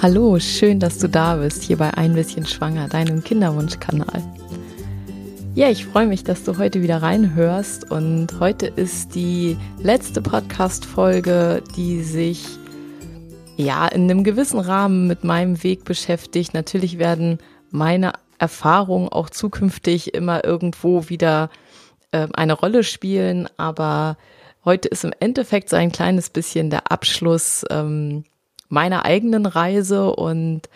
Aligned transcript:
Hallo, 0.00 0.38
schön, 0.38 0.78
dass 0.78 0.98
du 0.98 1.08
da 1.08 1.34
bist, 1.38 1.64
hier 1.64 1.76
bei 1.76 1.92
Ein 1.94 2.14
bisschen 2.14 2.46
Schwanger, 2.46 2.86
deinem 2.86 3.24
Kinderwunschkanal. 3.24 4.22
Ja, 5.56 5.70
ich 5.70 5.86
freue 5.86 6.06
mich, 6.06 6.22
dass 6.22 6.44
du 6.44 6.56
heute 6.56 6.82
wieder 6.82 7.02
reinhörst 7.02 7.90
und 7.90 8.28
heute 8.38 8.68
ist 8.68 9.16
die 9.16 9.56
letzte 9.82 10.22
Podcast-Folge, 10.22 11.64
die 11.76 12.04
sich 12.04 12.46
ja 13.56 13.88
in 13.88 14.04
einem 14.04 14.22
gewissen 14.22 14.60
Rahmen 14.60 15.08
mit 15.08 15.24
meinem 15.24 15.64
Weg 15.64 15.84
beschäftigt. 15.84 16.54
Natürlich 16.54 17.00
werden 17.00 17.40
meine 17.72 18.12
Erfahrungen 18.38 19.08
auch 19.08 19.30
zukünftig 19.30 20.14
immer 20.14 20.44
irgendwo 20.44 21.08
wieder 21.08 21.50
äh, 22.12 22.28
eine 22.34 22.52
Rolle 22.52 22.84
spielen, 22.84 23.48
aber 23.56 24.16
heute 24.64 24.86
ist 24.86 25.02
im 25.02 25.12
Endeffekt 25.18 25.70
so 25.70 25.76
ein 25.76 25.90
kleines 25.90 26.30
bisschen 26.30 26.70
der 26.70 26.92
Abschluss 26.92 27.64
ähm, 27.68 28.22
meiner 28.68 29.04
eigenen 29.04 29.46
Reise. 29.46 30.14
Und 30.14 30.68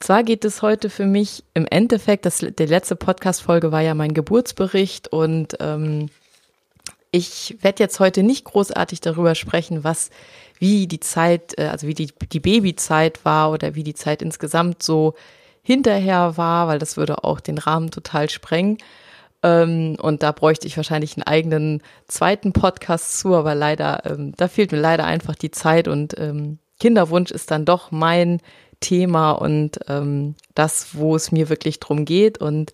zwar 0.00 0.22
geht 0.22 0.44
es 0.44 0.62
heute 0.62 0.90
für 0.90 1.06
mich 1.06 1.44
im 1.54 1.66
Endeffekt, 1.66 2.26
das, 2.26 2.38
die 2.38 2.66
letzte 2.66 2.96
Podcast-Folge 2.96 3.72
war 3.72 3.80
ja 3.80 3.94
mein 3.94 4.14
Geburtsbericht. 4.14 5.08
Und 5.08 5.56
ähm, 5.60 6.08
ich 7.10 7.56
werde 7.60 7.82
jetzt 7.82 8.00
heute 8.00 8.22
nicht 8.22 8.44
großartig 8.44 9.00
darüber 9.00 9.34
sprechen, 9.34 9.84
was, 9.84 10.10
wie 10.58 10.86
die 10.86 11.00
Zeit, 11.00 11.58
äh, 11.58 11.66
also 11.66 11.86
wie 11.86 11.94
die, 11.94 12.12
die 12.32 12.40
Babyzeit 12.40 13.24
war 13.24 13.50
oder 13.52 13.74
wie 13.74 13.84
die 13.84 13.94
Zeit 13.94 14.22
insgesamt 14.22 14.82
so 14.82 15.14
hinterher 15.62 16.36
war, 16.36 16.68
weil 16.68 16.78
das 16.78 16.96
würde 16.96 17.24
auch 17.24 17.40
den 17.40 17.58
Rahmen 17.58 17.90
total 17.90 18.28
sprengen. 18.30 18.78
Ähm, 19.42 19.96
und 20.00 20.22
da 20.22 20.32
bräuchte 20.32 20.66
ich 20.66 20.76
wahrscheinlich 20.76 21.16
einen 21.16 21.24
eigenen 21.24 21.82
zweiten 22.06 22.52
Podcast 22.52 23.18
zu, 23.18 23.34
aber 23.34 23.54
leider, 23.54 24.04
ähm, 24.06 24.32
da 24.36 24.48
fehlt 24.48 24.72
mir 24.72 24.80
leider 24.80 25.04
einfach 25.04 25.34
die 25.34 25.50
Zeit. 25.50 25.88
Und 25.88 26.18
ähm, 26.18 26.58
Kinderwunsch 26.82 27.30
ist 27.30 27.52
dann 27.52 27.64
doch 27.64 27.92
mein 27.92 28.40
Thema 28.80 29.30
und 29.30 29.78
ähm, 29.86 30.34
das, 30.56 30.96
wo 30.96 31.14
es 31.14 31.30
mir 31.30 31.48
wirklich 31.48 31.78
drum 31.78 32.04
geht. 32.04 32.38
Und 32.38 32.72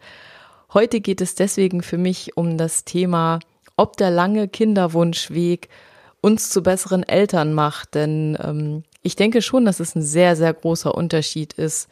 heute 0.73 1.03
geht 1.03 1.21
es 1.21 1.35
deswegen 1.35 1.83
für 1.83 1.99
mich 1.99 2.35
um 2.35 2.57
das 2.57 2.87
Thema, 2.87 3.39
ob 3.77 3.99
der 3.99 4.11
lange 4.11 4.49
Kinderwunschweg 4.49 5.69
uns 6.23 6.49
zu 6.49 6.63
besseren 6.63 7.03
Eltern 7.03 7.53
macht. 7.53 7.95
Denn 7.97 8.39
ähm, 8.43 8.83
ich 9.03 9.15
denke 9.15 9.43
schon, 9.43 9.67
dass 9.67 9.79
es 9.79 9.95
ein 9.95 10.01
sehr, 10.01 10.37
sehr 10.37 10.55
großer 10.55 10.95
Unterschied 10.95 11.53
ist, 11.53 11.91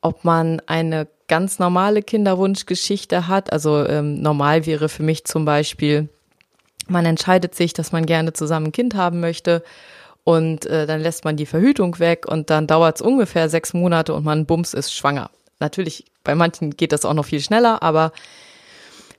ob 0.00 0.24
man 0.24 0.62
eine 0.64 1.06
ganz 1.28 1.58
normale 1.58 2.02
Kinderwunschgeschichte 2.02 3.28
hat. 3.28 3.52
Also 3.52 3.86
ähm, 3.86 4.22
normal 4.22 4.64
wäre 4.64 4.88
für 4.88 5.02
mich 5.02 5.26
zum 5.26 5.44
Beispiel, 5.44 6.08
man 6.88 7.04
entscheidet 7.04 7.54
sich, 7.54 7.74
dass 7.74 7.92
man 7.92 8.06
gerne 8.06 8.32
zusammen 8.32 8.68
ein 8.68 8.72
Kind 8.72 8.94
haben 8.94 9.20
möchte 9.20 9.62
und 10.24 10.66
äh, 10.66 10.86
dann 10.86 11.00
lässt 11.00 11.24
man 11.24 11.36
die 11.36 11.46
Verhütung 11.46 11.98
weg 11.98 12.26
und 12.26 12.50
dann 12.50 12.66
dauert 12.66 12.96
es 12.96 13.02
ungefähr 13.02 13.48
sechs 13.48 13.74
Monate 13.74 14.14
und 14.14 14.24
man 14.24 14.46
bums 14.46 14.74
ist 14.74 14.92
schwanger. 14.92 15.30
Natürlich, 15.60 16.06
bei 16.24 16.34
manchen 16.34 16.70
geht 16.70 16.92
das 16.92 17.04
auch 17.04 17.14
noch 17.14 17.26
viel 17.26 17.40
schneller, 17.40 17.82
aber 17.82 18.12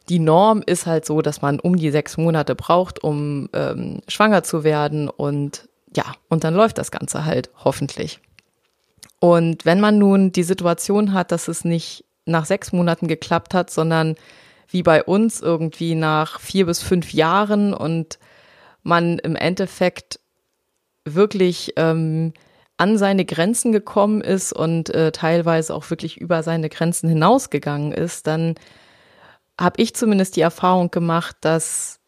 die 0.10 0.20
Norm 0.20 0.62
ist 0.66 0.86
halt 0.86 1.06
so, 1.06 1.22
dass 1.22 1.42
man 1.42 1.60
um 1.60 1.78
die 1.78 1.92
sechs 1.92 2.18
Monate 2.18 2.56
braucht, 2.56 3.04
um 3.04 3.50
ähm, 3.54 4.02
schwanger 4.08 4.44
zu 4.44 4.64
werden 4.64 5.10
und 5.10 5.68
ja, 5.96 6.06
und 6.28 6.44
dann 6.44 6.54
läuft 6.54 6.78
das 6.78 6.92
Ganze 6.92 7.26
halt 7.26 7.50
hoffentlich. 7.64 8.20
Und 9.20 9.66
wenn 9.66 9.80
man 9.80 9.98
nun 9.98 10.32
die 10.32 10.44
Situation 10.44 11.14
hat, 11.14 11.32
dass 11.32 11.48
es 11.48 11.64
nicht 11.64 12.04
nach 12.26 12.46
sechs 12.46 12.74
Monaten 12.74 13.08
geklappt 13.08 13.54
hat, 13.54 13.70
sondern 13.70 14.16
wie 14.68 14.84
bei 14.84 15.04
uns 15.04 15.42
irgendwie 15.42 15.96
nach 15.96 16.40
vier 16.40 16.66
bis 16.66 16.82
fünf 16.82 17.14
Jahren 17.14 17.74
und 17.74 18.20
man 18.84 19.20
im 19.20 19.36
Endeffekt 19.36 20.20
wirklich 21.06 21.74
ähm, 21.78 22.34
an 22.78 22.98
seine 22.98 23.24
Grenzen 23.26 23.72
gekommen 23.72 24.22
ist 24.22 24.52
und 24.52 24.90
äh, 24.90 25.12
teilweise 25.12 25.74
auch 25.74 25.90
wirklich 25.90 26.18
über 26.18 26.44
seine 26.44 26.70
Grenzen 26.70 27.08
hinausgegangen 27.08 27.94
ist, 27.94 28.28
dann 28.28 28.56
habe 29.60 29.82
ich 29.82 29.96
zumindest 29.96 30.36
die 30.36 30.42
Erfahrung 30.42 30.92
gemacht, 30.92 31.38
dass 31.42 32.00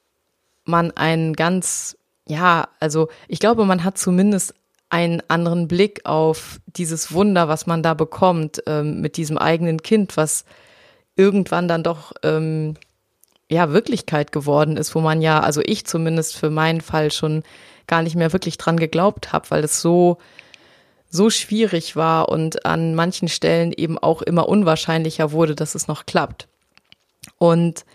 man 0.66 0.92
einen 0.92 1.34
ganz, 1.34 1.98
ja, 2.28 2.68
also 2.80 3.08
ich 3.30 3.40
glaube, 3.40 3.64
man 3.64 3.86
hat 3.86 3.98
zumindest 3.98 4.54
einen 4.90 5.22
anderen 5.30 5.68
Blick 5.68 6.06
auf 6.06 6.60
dieses 6.66 7.14
Wunder, 7.14 7.48
was 7.48 7.68
man 7.68 7.84
da 7.84 7.94
bekommt 7.94 8.62
ähm, 8.68 9.02
mit 9.02 9.18
diesem 9.18 9.38
eigenen 9.38 9.82
Kind, 9.82 10.18
was 10.18 10.44
irgendwann 11.16 11.68
dann 11.68 11.84
doch 11.84 12.14
ähm, 12.24 12.76
ja 13.50 13.72
Wirklichkeit 13.72 14.32
geworden 14.32 14.78
ist, 14.78 14.94
wo 14.96 15.00
man 15.00 15.22
ja, 15.22 15.40
also 15.40 15.62
ich 15.64 15.86
zumindest 15.86 16.36
für 16.36 16.50
meinen 16.50 16.82
Fall 16.82 17.12
schon 17.12 17.44
gar 17.88 18.02
nicht 18.02 18.16
mehr 18.16 18.34
wirklich 18.34 18.58
dran 18.58 18.78
geglaubt 18.78 19.32
habe, 19.32 19.50
weil 19.50 19.64
es 19.64 19.82
so 19.82 20.18
so 21.10 21.30
schwierig 21.30 21.96
war 21.96 22.30
und 22.30 22.66
an 22.66 22.94
manchen 22.94 23.30
Stellen 23.30 23.72
eben 23.72 23.98
auch 23.98 24.22
immer 24.22 24.50
unwahrscheinlicher 24.50 25.32
wurde, 25.32 25.56
dass 25.56 25.74
es 25.74 25.88
noch 25.88 26.06
klappt. 26.06 26.50
Und 27.38 27.86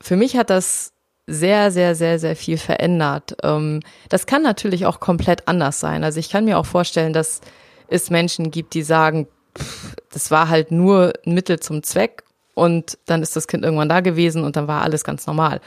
für 0.00 0.16
mich 0.16 0.36
hat 0.36 0.50
das 0.50 0.92
sehr, 1.26 1.70
sehr, 1.70 1.94
sehr, 1.94 2.18
sehr 2.18 2.36
viel 2.36 2.56
verändert. 2.56 3.36
Ähm, 3.42 3.80
das 4.08 4.26
kann 4.26 4.42
natürlich 4.42 4.86
auch 4.86 5.00
komplett 5.00 5.48
anders 5.48 5.80
sein. 5.80 6.04
Also 6.04 6.20
ich 6.20 6.30
kann 6.30 6.44
mir 6.44 6.58
auch 6.58 6.66
vorstellen, 6.66 7.12
dass 7.12 7.40
es 7.88 8.08
Menschen 8.08 8.50
gibt, 8.50 8.74
die 8.74 8.82
sagen, 8.82 9.26
das 10.12 10.30
war 10.30 10.48
halt 10.48 10.70
nur 10.70 11.12
ein 11.26 11.34
Mittel 11.34 11.60
zum 11.60 11.82
Zweck 11.82 12.22
und 12.58 12.98
dann 13.06 13.22
ist 13.22 13.36
das 13.36 13.46
Kind 13.46 13.64
irgendwann 13.64 13.88
da 13.88 14.00
gewesen 14.00 14.44
und 14.44 14.56
dann 14.56 14.68
war 14.68 14.82
alles 14.82 15.04
ganz 15.04 15.26
normal. 15.26 15.60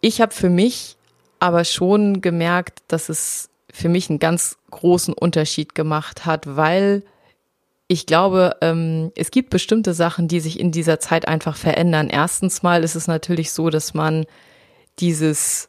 Ich 0.00 0.20
habe 0.20 0.34
für 0.34 0.50
mich 0.50 0.96
aber 1.40 1.64
schon 1.64 2.20
gemerkt, 2.20 2.82
dass 2.88 3.08
es 3.08 3.50
für 3.72 3.88
mich 3.88 4.08
einen 4.08 4.18
ganz 4.18 4.56
großen 4.70 5.14
Unterschied 5.14 5.74
gemacht 5.74 6.26
hat, 6.26 6.56
weil 6.56 7.02
ich 7.88 8.06
glaube, 8.06 8.56
ähm, 8.60 9.12
es 9.14 9.30
gibt 9.30 9.50
bestimmte 9.50 9.94
Sachen, 9.94 10.28
die 10.28 10.40
sich 10.40 10.58
in 10.58 10.72
dieser 10.72 11.00
Zeit 11.00 11.28
einfach 11.28 11.56
verändern. 11.56 12.08
Erstens 12.08 12.62
mal 12.62 12.82
ist 12.82 12.94
es 12.94 13.06
natürlich 13.06 13.52
so, 13.52 13.68
dass 13.68 13.94
man 13.94 14.26
dieses, 15.00 15.68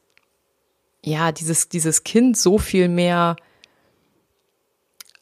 ja, 1.03 1.31
dieses, 1.31 1.67
dieses 1.67 2.03
Kind 2.03 2.38
so 2.38 2.57
viel 2.57 2.88
mehr 2.88 3.35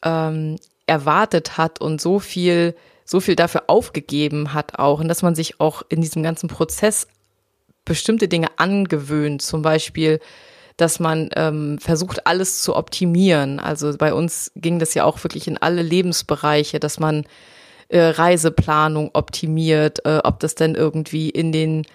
ähm, 0.02 0.56
erwartet 0.86 1.56
hat 1.56 1.80
und 1.80 2.00
so 2.00 2.18
viel, 2.18 2.76
so 3.04 3.20
viel 3.20 3.36
dafür 3.36 3.64
aufgegeben 3.66 4.54
hat 4.54 4.78
auch 4.78 5.00
und 5.00 5.08
dass 5.08 5.22
man 5.22 5.34
sich 5.34 5.60
auch 5.60 5.82
in 5.88 6.00
diesem 6.00 6.22
ganzen 6.22 6.48
Prozess 6.48 7.06
bestimmte 7.84 8.28
Dinge 8.28 8.48
angewöhnt. 8.56 9.42
Zum 9.42 9.62
Beispiel, 9.62 10.20
dass 10.76 11.00
man 11.00 11.28
ähm, 11.36 11.78
versucht, 11.78 12.26
alles 12.26 12.62
zu 12.62 12.74
optimieren. 12.74 13.60
Also 13.60 13.96
bei 13.96 14.14
uns 14.14 14.50
ging 14.56 14.78
das 14.78 14.94
ja 14.94 15.04
auch 15.04 15.22
wirklich 15.22 15.46
in 15.46 15.58
alle 15.58 15.82
Lebensbereiche, 15.82 16.80
dass 16.80 16.98
man 16.98 17.24
äh, 17.88 18.00
Reiseplanung 18.00 19.10
optimiert, 19.12 20.04
äh, 20.04 20.20
ob 20.24 20.40
das 20.40 20.54
denn 20.54 20.74
irgendwie 20.74 21.30
in 21.30 21.52
den 21.52 21.86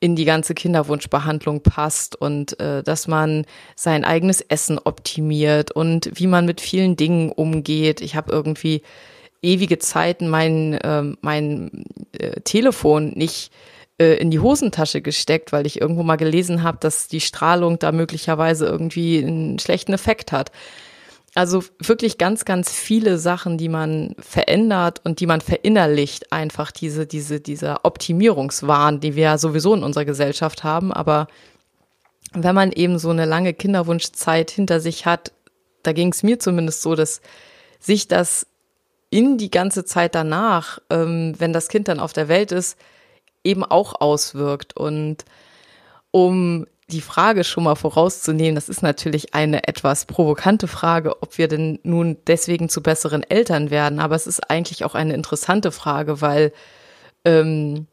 in 0.00 0.14
die 0.14 0.24
ganze 0.24 0.54
Kinderwunschbehandlung 0.54 1.60
passt 1.62 2.14
und 2.14 2.58
äh, 2.60 2.84
dass 2.84 3.08
man 3.08 3.44
sein 3.74 4.04
eigenes 4.04 4.40
Essen 4.40 4.78
optimiert 4.78 5.72
und 5.72 6.10
wie 6.14 6.28
man 6.28 6.46
mit 6.46 6.60
vielen 6.60 6.94
Dingen 6.94 7.32
umgeht. 7.32 8.00
Ich 8.00 8.14
habe 8.14 8.30
irgendwie 8.30 8.82
ewige 9.42 9.78
Zeiten 9.78 10.28
mein, 10.28 10.74
äh, 10.74 11.02
mein 11.20 11.84
äh, 12.12 12.40
Telefon 12.40 13.12
nicht 13.14 13.52
äh, 13.98 14.14
in 14.14 14.30
die 14.30 14.40
Hosentasche 14.40 15.00
gesteckt, 15.00 15.52
weil 15.52 15.66
ich 15.66 15.80
irgendwo 15.80 16.02
mal 16.02 16.16
gelesen 16.16 16.62
habe, 16.62 16.78
dass 16.80 17.08
die 17.08 17.20
Strahlung 17.20 17.78
da 17.78 17.92
möglicherweise 17.92 18.66
irgendwie 18.66 19.18
einen 19.18 19.58
schlechten 19.58 19.92
Effekt 19.92 20.32
hat. 20.32 20.52
Also 21.34 21.62
wirklich 21.78 22.18
ganz, 22.18 22.44
ganz 22.44 22.72
viele 22.72 23.18
Sachen, 23.18 23.58
die 23.58 23.68
man 23.68 24.14
verändert 24.18 25.02
und 25.04 25.20
die 25.20 25.26
man 25.26 25.40
verinnerlicht, 25.40 26.32
einfach 26.32 26.72
diese, 26.72 27.06
diese, 27.06 27.40
dieser 27.40 27.84
Optimierungswahn, 27.84 29.00
die 29.00 29.14
wir 29.14 29.22
ja 29.24 29.38
sowieso 29.38 29.74
in 29.74 29.82
unserer 29.82 30.04
Gesellschaft 30.04 30.64
haben. 30.64 30.92
Aber 30.92 31.28
wenn 32.32 32.54
man 32.54 32.72
eben 32.72 32.98
so 32.98 33.10
eine 33.10 33.24
lange 33.24 33.54
Kinderwunschzeit 33.54 34.50
hinter 34.50 34.80
sich 34.80 35.06
hat, 35.06 35.32
da 35.82 35.92
ging 35.92 36.10
es 36.12 36.22
mir 36.22 36.38
zumindest 36.38 36.82
so, 36.82 36.94
dass 36.94 37.20
sich 37.78 38.08
das 38.08 38.46
in 39.10 39.38
die 39.38 39.50
ganze 39.50 39.84
Zeit 39.84 40.14
danach, 40.14 40.80
ähm, 40.90 41.34
wenn 41.38 41.52
das 41.52 41.68
Kind 41.68 41.88
dann 41.88 42.00
auf 42.00 42.12
der 42.12 42.28
Welt 42.28 42.52
ist, 42.52 42.78
eben 43.44 43.64
auch 43.64 44.00
auswirkt. 44.00 44.76
Und 44.76 45.24
um 46.10 46.66
die 46.90 47.00
Frage 47.00 47.44
schon 47.44 47.64
mal 47.64 47.74
vorauszunehmen, 47.74 48.54
das 48.54 48.68
ist 48.68 48.82
natürlich 48.82 49.34
eine 49.34 49.68
etwas 49.68 50.06
provokante 50.06 50.68
Frage, 50.68 51.22
ob 51.22 51.38
wir 51.38 51.48
denn 51.48 51.78
nun 51.82 52.16
deswegen 52.26 52.68
zu 52.68 52.82
besseren 52.82 53.22
Eltern 53.22 53.70
werden. 53.70 54.00
Aber 54.00 54.14
es 54.14 54.26
ist 54.26 54.50
eigentlich 54.50 54.84
auch 54.84 54.94
eine 54.94 55.14
interessante 55.14 55.70
Frage, 55.70 56.20
weil 56.20 56.52
ähm, 57.24 57.86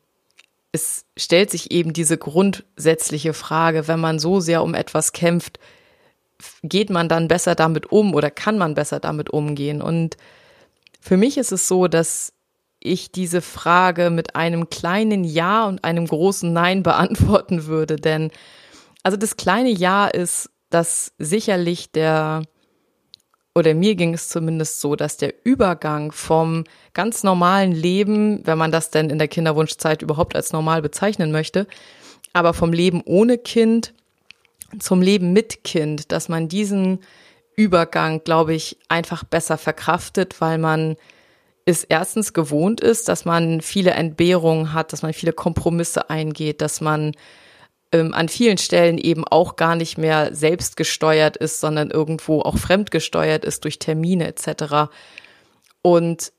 es 0.71 1.05
stellt 1.17 1.51
sich 1.51 1.71
eben 1.71 1.93
diese 1.93 2.17
grundsätzliche 2.17 3.33
Frage, 3.33 3.87
wenn 3.87 3.99
man 3.99 4.19
so 4.19 4.39
sehr 4.39 4.63
um 4.63 4.73
etwas 4.73 5.13
kämpft, 5.13 5.59
geht 6.63 6.89
man 6.89 7.07
dann 7.07 7.29
besser 7.29 7.55
damit 7.55 7.91
um 7.91 8.13
oder 8.13 8.29
kann 8.29 8.57
man 8.57 8.73
besser 8.73 8.99
damit 8.99 9.29
umgehen? 9.29 9.81
Und 9.81 10.17
für 11.05 11.17
mich 11.17 11.37
ist 11.37 11.51
es 11.51 11.67
so, 11.67 11.87
dass 11.87 12.33
ich 12.79 13.11
diese 13.11 13.41
Frage 13.41 14.09
mit 14.09 14.35
einem 14.35 14.71
kleinen 14.71 15.23
Ja 15.23 15.67
und 15.67 15.83
einem 15.83 16.07
großen 16.07 16.51
Nein 16.51 16.81
beantworten 16.83 17.67
würde. 17.67 17.95
Denn 17.95 18.31
also 19.03 19.15
das 19.15 19.37
kleine 19.37 19.69
Ja 19.69 20.07
ist, 20.07 20.49
dass 20.71 21.13
sicherlich 21.19 21.91
der 21.91 22.41
oder 23.53 23.75
mir 23.75 23.95
ging 23.95 24.15
es 24.15 24.29
zumindest 24.29 24.81
so, 24.81 24.95
dass 24.95 25.15
der 25.15 25.33
Übergang 25.45 26.11
vom 26.11 26.63
ganz 26.93 27.23
normalen 27.23 27.71
Leben, 27.71 28.41
wenn 28.45 28.57
man 28.57 28.71
das 28.71 28.89
denn 28.89 29.11
in 29.11 29.19
der 29.19 29.27
Kinderwunschzeit 29.27 30.01
überhaupt 30.01 30.35
als 30.35 30.51
normal 30.51 30.81
bezeichnen 30.81 31.31
möchte, 31.31 31.67
aber 32.33 32.55
vom 32.55 32.73
Leben 32.73 33.01
ohne 33.05 33.37
Kind 33.37 33.93
zum 34.79 35.03
Leben 35.03 35.33
mit 35.33 35.63
Kind, 35.63 36.11
dass 36.11 36.29
man 36.29 36.49
diesen 36.49 36.99
Übergang, 37.55 38.23
glaube 38.23 38.53
ich, 38.53 38.77
einfach 38.89 39.23
besser 39.23 39.57
verkraftet, 39.57 40.41
weil 40.41 40.57
man 40.57 40.95
es 41.65 41.83
erstens 41.83 42.33
gewohnt 42.33 42.79
ist, 42.81 43.07
dass 43.07 43.25
man 43.25 43.61
viele 43.61 43.91
Entbehrungen 43.91 44.73
hat, 44.73 44.93
dass 44.93 45.01
man 45.01 45.13
viele 45.13 45.33
Kompromisse 45.33 46.09
eingeht, 46.09 46.61
dass 46.61 46.79
man 46.79 47.13
ähm, 47.91 48.13
an 48.13 48.29
vielen 48.29 48.57
Stellen 48.57 48.97
eben 48.97 49.25
auch 49.25 49.55
gar 49.55 49.75
nicht 49.75 49.97
mehr 49.97 50.33
selbst 50.35 50.77
gesteuert 50.77 51.37
ist, 51.37 51.59
sondern 51.59 51.89
irgendwo 51.89 52.41
auch 52.41 52.57
fremdgesteuert 52.57 53.45
ist 53.45 53.63
durch 53.63 53.79
Termine 53.79 54.27
etc. 54.27 54.91
Und 55.81 56.33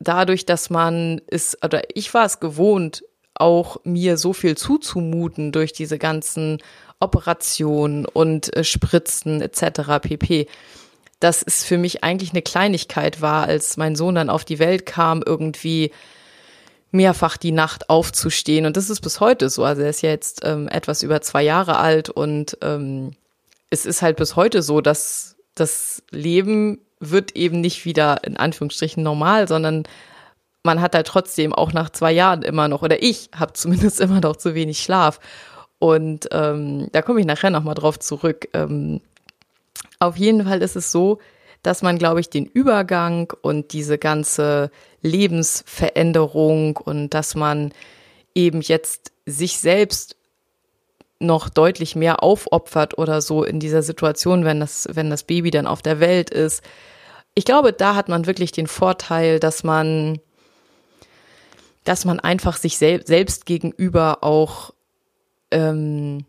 dadurch, 0.00 0.46
dass 0.46 0.70
man 0.70 1.20
ist, 1.28 1.64
oder 1.64 1.82
ich 1.94 2.12
war 2.12 2.26
es 2.26 2.40
gewohnt, 2.40 3.04
auch 3.34 3.78
mir 3.84 4.16
so 4.16 4.32
viel 4.32 4.56
zuzumuten 4.56 5.52
durch 5.52 5.72
diese 5.72 5.98
ganzen 5.98 6.58
Operationen 7.00 8.06
und 8.06 8.54
äh, 8.56 8.64
Spritzen 8.64 9.40
etc. 9.40 10.00
pp. 10.00 10.46
Dass 11.20 11.42
es 11.42 11.64
für 11.64 11.78
mich 11.78 12.04
eigentlich 12.04 12.30
eine 12.30 12.42
Kleinigkeit 12.42 13.20
war, 13.20 13.44
als 13.44 13.76
mein 13.76 13.96
Sohn 13.96 14.14
dann 14.14 14.30
auf 14.30 14.44
die 14.44 14.58
Welt 14.58 14.86
kam, 14.86 15.22
irgendwie 15.24 15.92
mehrfach 16.90 17.36
die 17.36 17.52
Nacht 17.52 17.90
aufzustehen. 17.90 18.66
Und 18.66 18.76
das 18.76 18.90
ist 18.90 19.00
bis 19.00 19.20
heute 19.20 19.48
so. 19.50 19.64
Also 19.64 19.82
er 19.82 19.90
ist 19.90 20.02
ja 20.02 20.10
jetzt 20.10 20.42
ähm, 20.44 20.68
etwas 20.68 21.02
über 21.02 21.20
zwei 21.20 21.42
Jahre 21.42 21.78
alt 21.78 22.10
und 22.10 22.58
ähm, 22.62 23.12
es 23.70 23.86
ist 23.86 24.02
halt 24.02 24.16
bis 24.16 24.36
heute 24.36 24.62
so, 24.62 24.80
dass 24.80 25.36
das 25.54 26.02
Leben 26.10 26.80
wird 27.00 27.36
eben 27.36 27.60
nicht 27.60 27.84
wieder 27.84 28.24
in 28.24 28.36
Anführungsstrichen 28.36 29.02
normal, 29.02 29.48
sondern 29.48 29.84
man 30.62 30.80
hat 30.80 30.94
halt 30.94 31.06
trotzdem 31.06 31.52
auch 31.52 31.72
nach 31.72 31.90
zwei 31.90 32.12
Jahren 32.12 32.42
immer 32.42 32.68
noch, 32.68 32.82
oder 32.82 33.02
ich 33.02 33.30
habe 33.34 33.52
zumindest 33.52 34.00
immer 34.02 34.20
noch 34.20 34.36
zu 34.36 34.54
wenig 34.54 34.80
Schlaf. 34.80 35.20
Und 35.78 36.28
ähm, 36.32 36.88
da 36.92 37.02
komme 37.02 37.20
ich 37.20 37.26
nachher 37.26 37.50
nochmal 37.50 37.74
drauf 37.74 37.98
zurück. 37.98 38.48
Ähm, 38.54 39.00
auf 39.98 40.16
jeden 40.16 40.44
Fall 40.44 40.62
ist 40.62 40.76
es 40.76 40.90
so, 40.90 41.18
dass 41.62 41.82
man, 41.82 41.98
glaube 41.98 42.20
ich, 42.20 42.30
den 42.30 42.46
Übergang 42.46 43.32
und 43.42 43.72
diese 43.72 43.98
ganze 43.98 44.70
Lebensveränderung 45.02 46.76
und 46.76 47.10
dass 47.10 47.34
man 47.34 47.72
eben 48.34 48.60
jetzt 48.60 49.12
sich 49.26 49.58
selbst 49.58 50.16
noch 51.18 51.48
deutlich 51.48 51.96
mehr 51.96 52.22
aufopfert 52.22 52.98
oder 52.98 53.20
so 53.20 53.42
in 53.42 53.58
dieser 53.58 53.82
Situation, 53.82 54.44
wenn 54.44 54.60
das, 54.60 54.88
wenn 54.92 55.10
das 55.10 55.24
Baby 55.24 55.50
dann 55.50 55.66
auf 55.66 55.82
der 55.82 55.98
Welt 55.98 56.30
ist. 56.30 56.62
Ich 57.34 57.44
glaube, 57.44 57.72
da 57.72 57.94
hat 57.94 58.08
man 58.08 58.26
wirklich 58.26 58.52
den 58.52 58.66
Vorteil, 58.66 59.40
dass 59.40 59.64
man, 59.64 60.20
dass 61.84 62.04
man 62.04 62.20
einfach 62.20 62.56
sich 62.56 62.78
sel 62.78 63.06
selbst 63.06 63.46
gegenüber 63.46 64.22
auch 64.22 64.72
ähm, 65.50 66.24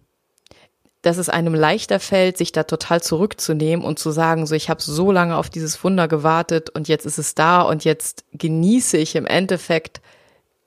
dass 1.02 1.18
es 1.18 1.30
einem 1.30 1.56
leichter 1.56 2.00
fällt, 2.00 2.38
sich 2.38 2.52
da 2.52 2.64
total 2.64 3.02
zurückzunehmen 3.02 3.86
und 3.86 4.00
zu 4.00 4.12
sagen, 4.12 4.46
so 4.46 4.56
ich 4.56 4.70
habe 4.70 4.82
so 4.82 5.12
lange 5.12 5.38
auf 5.38 5.50
dieses 5.50 5.82
Wunder 5.84 6.08
gewartet 6.08 6.70
und 6.70 6.88
jetzt 6.88 7.06
ist 7.06 7.18
es 7.18 7.36
da 7.36 7.62
und 7.62 7.86
jetzt 7.86 8.26
genieße 8.34 8.98
ich 8.98 9.16
im 9.16 9.26
Endeffekt 9.26 10.02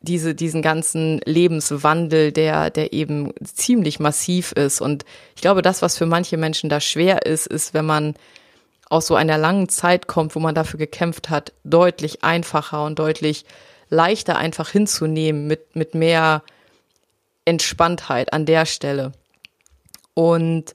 diese, 0.02 0.34
diesen 0.34 0.62
ganzen 0.62 1.20
Lebenswandel, 1.26 2.32
der, 2.32 2.70
der 2.70 2.92
eben 2.92 3.34
ziemlich 3.44 4.00
massiv 4.00 4.52
ist. 4.52 4.80
Und 4.80 5.04
ich 5.36 5.42
glaube, 5.42 5.60
das, 5.60 5.82
was 5.82 5.98
für 5.98 6.06
manche 6.06 6.38
Menschen 6.38 6.70
da 6.70 6.80
schwer 6.80 7.26
ist, 7.26 7.46
ist, 7.46 7.74
wenn 7.74 7.84
man 7.84 8.14
aus 8.88 9.06
so 9.06 9.14
einer 9.14 9.36
langen 9.36 9.68
Zeit 9.68 10.06
kommt, 10.06 10.34
wo 10.34 10.40
man 10.40 10.54
dafür 10.54 10.78
gekämpft 10.78 11.28
hat, 11.28 11.52
deutlich 11.64 12.24
einfacher 12.24 12.84
und 12.84 12.98
deutlich 12.98 13.44
leichter 13.90 14.36
einfach 14.36 14.70
hinzunehmen 14.70 15.46
mit, 15.46 15.76
mit 15.76 15.94
mehr 15.94 16.42
Entspanntheit 17.50 18.32
an 18.32 18.46
der 18.46 18.64
Stelle. 18.64 19.12
Und 20.14 20.74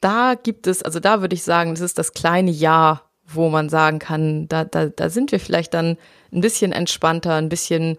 da 0.00 0.34
gibt 0.34 0.66
es, 0.66 0.82
also 0.82 1.00
da 1.00 1.20
würde 1.20 1.34
ich 1.34 1.42
sagen, 1.42 1.70
das 1.70 1.80
ist 1.80 1.98
das 1.98 2.12
kleine 2.12 2.50
Ja, 2.50 3.02
wo 3.26 3.48
man 3.48 3.68
sagen 3.68 3.98
kann, 3.98 4.48
da, 4.48 4.64
da, 4.64 4.86
da 4.86 5.08
sind 5.10 5.32
wir 5.32 5.40
vielleicht 5.40 5.74
dann 5.74 5.96
ein 6.32 6.40
bisschen 6.40 6.72
entspannter, 6.72 7.34
ein 7.34 7.48
bisschen 7.48 7.98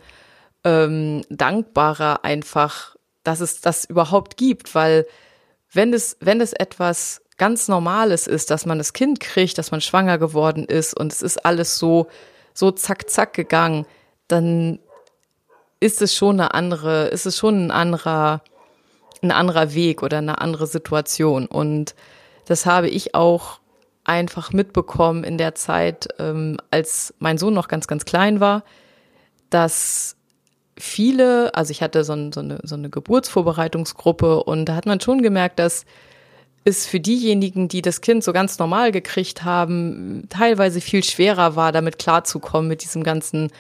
ähm, 0.64 1.24
dankbarer 1.30 2.24
einfach, 2.24 2.96
dass 3.24 3.40
es 3.42 3.60
das 3.60 3.86
überhaupt 3.86 4.38
gibt, 4.38 4.74
weil 4.76 5.06
wenn 5.72 5.94
es, 5.94 6.16
wenn 6.20 6.42
es 6.42 6.54
etwas 6.54 7.22
ganz 7.38 7.68
Normales 7.68 8.28
ist, 8.28 8.52
dass 8.52 8.66
man 8.66 8.78
das 8.78 8.94
Kind 8.94 9.20
kriegt, 9.20 9.58
dass 9.58 9.72
man 9.72 9.82
schwanger 9.82 10.18
geworden 10.18 10.66
ist 10.66 10.98
und 10.98 11.12
es 11.12 11.22
ist 11.22 11.46
alles 11.46 11.78
so, 11.78 12.08
so 12.54 12.72
zack, 12.72 13.10
zack 13.10 13.34
gegangen, 13.34 13.86
dann 14.28 14.80
ist 15.86 16.02
es 16.02 16.16
schon 16.16 16.40
eine 16.40 16.56
andere, 16.56 17.06
ist 17.10 17.28
es 17.28 17.38
schon 17.38 17.68
ein 17.68 17.72
anderer, 17.72 18.42
ein 19.22 19.32
anderer 19.32 19.76
Weg 19.76 20.02
oder 20.02 20.18
eine 20.18 20.40
andere 20.40 20.66
Situation. 20.66 21.46
Und 21.46 21.94
das 22.46 22.66
habe 22.66 22.90
ich 22.90 23.14
auch 23.14 23.60
einfach 24.04 24.52
mitbekommen 24.52 25.24
in 25.24 25.38
der 25.38 25.54
Zeit, 25.54 26.08
ähm, 26.18 26.58
als 26.72 27.14
mein 27.20 27.38
Sohn 27.38 27.54
noch 27.54 27.68
ganz, 27.68 27.86
ganz 27.88 28.04
klein 28.04 28.40
war, 28.40 28.64
dass 29.52 30.16
viele, 30.76 31.54
also 31.54 31.70
ich 31.70 31.84
hatte 31.84 32.04
so, 32.04 32.14
ein, 32.14 32.32
so, 32.32 32.40
eine, 32.40 32.60
so 32.64 32.76
eine 32.76 32.90
Geburtsvorbereitungsgruppe 32.90 34.44
und 34.44 34.66
da 34.66 34.76
hat 34.76 34.88
man 34.88 35.00
schon 35.00 35.22
gemerkt, 35.22 35.60
dass 35.60 35.86
es 36.64 36.88
für 36.88 37.00
diejenigen, 37.00 37.68
die 37.68 37.84
das 37.84 38.02
Kind 38.02 38.24
so 38.24 38.34
ganz 38.34 38.58
normal 38.58 38.92
gekriegt 38.92 39.44
haben, 39.44 40.26
teilweise 40.30 40.82
viel 40.82 41.04
schwerer 41.04 41.56
war, 41.56 41.72
damit 41.72 42.00
klarzukommen, 42.00 42.68
mit 42.68 42.82
diesem 42.82 43.04
ganzen, 43.04 43.52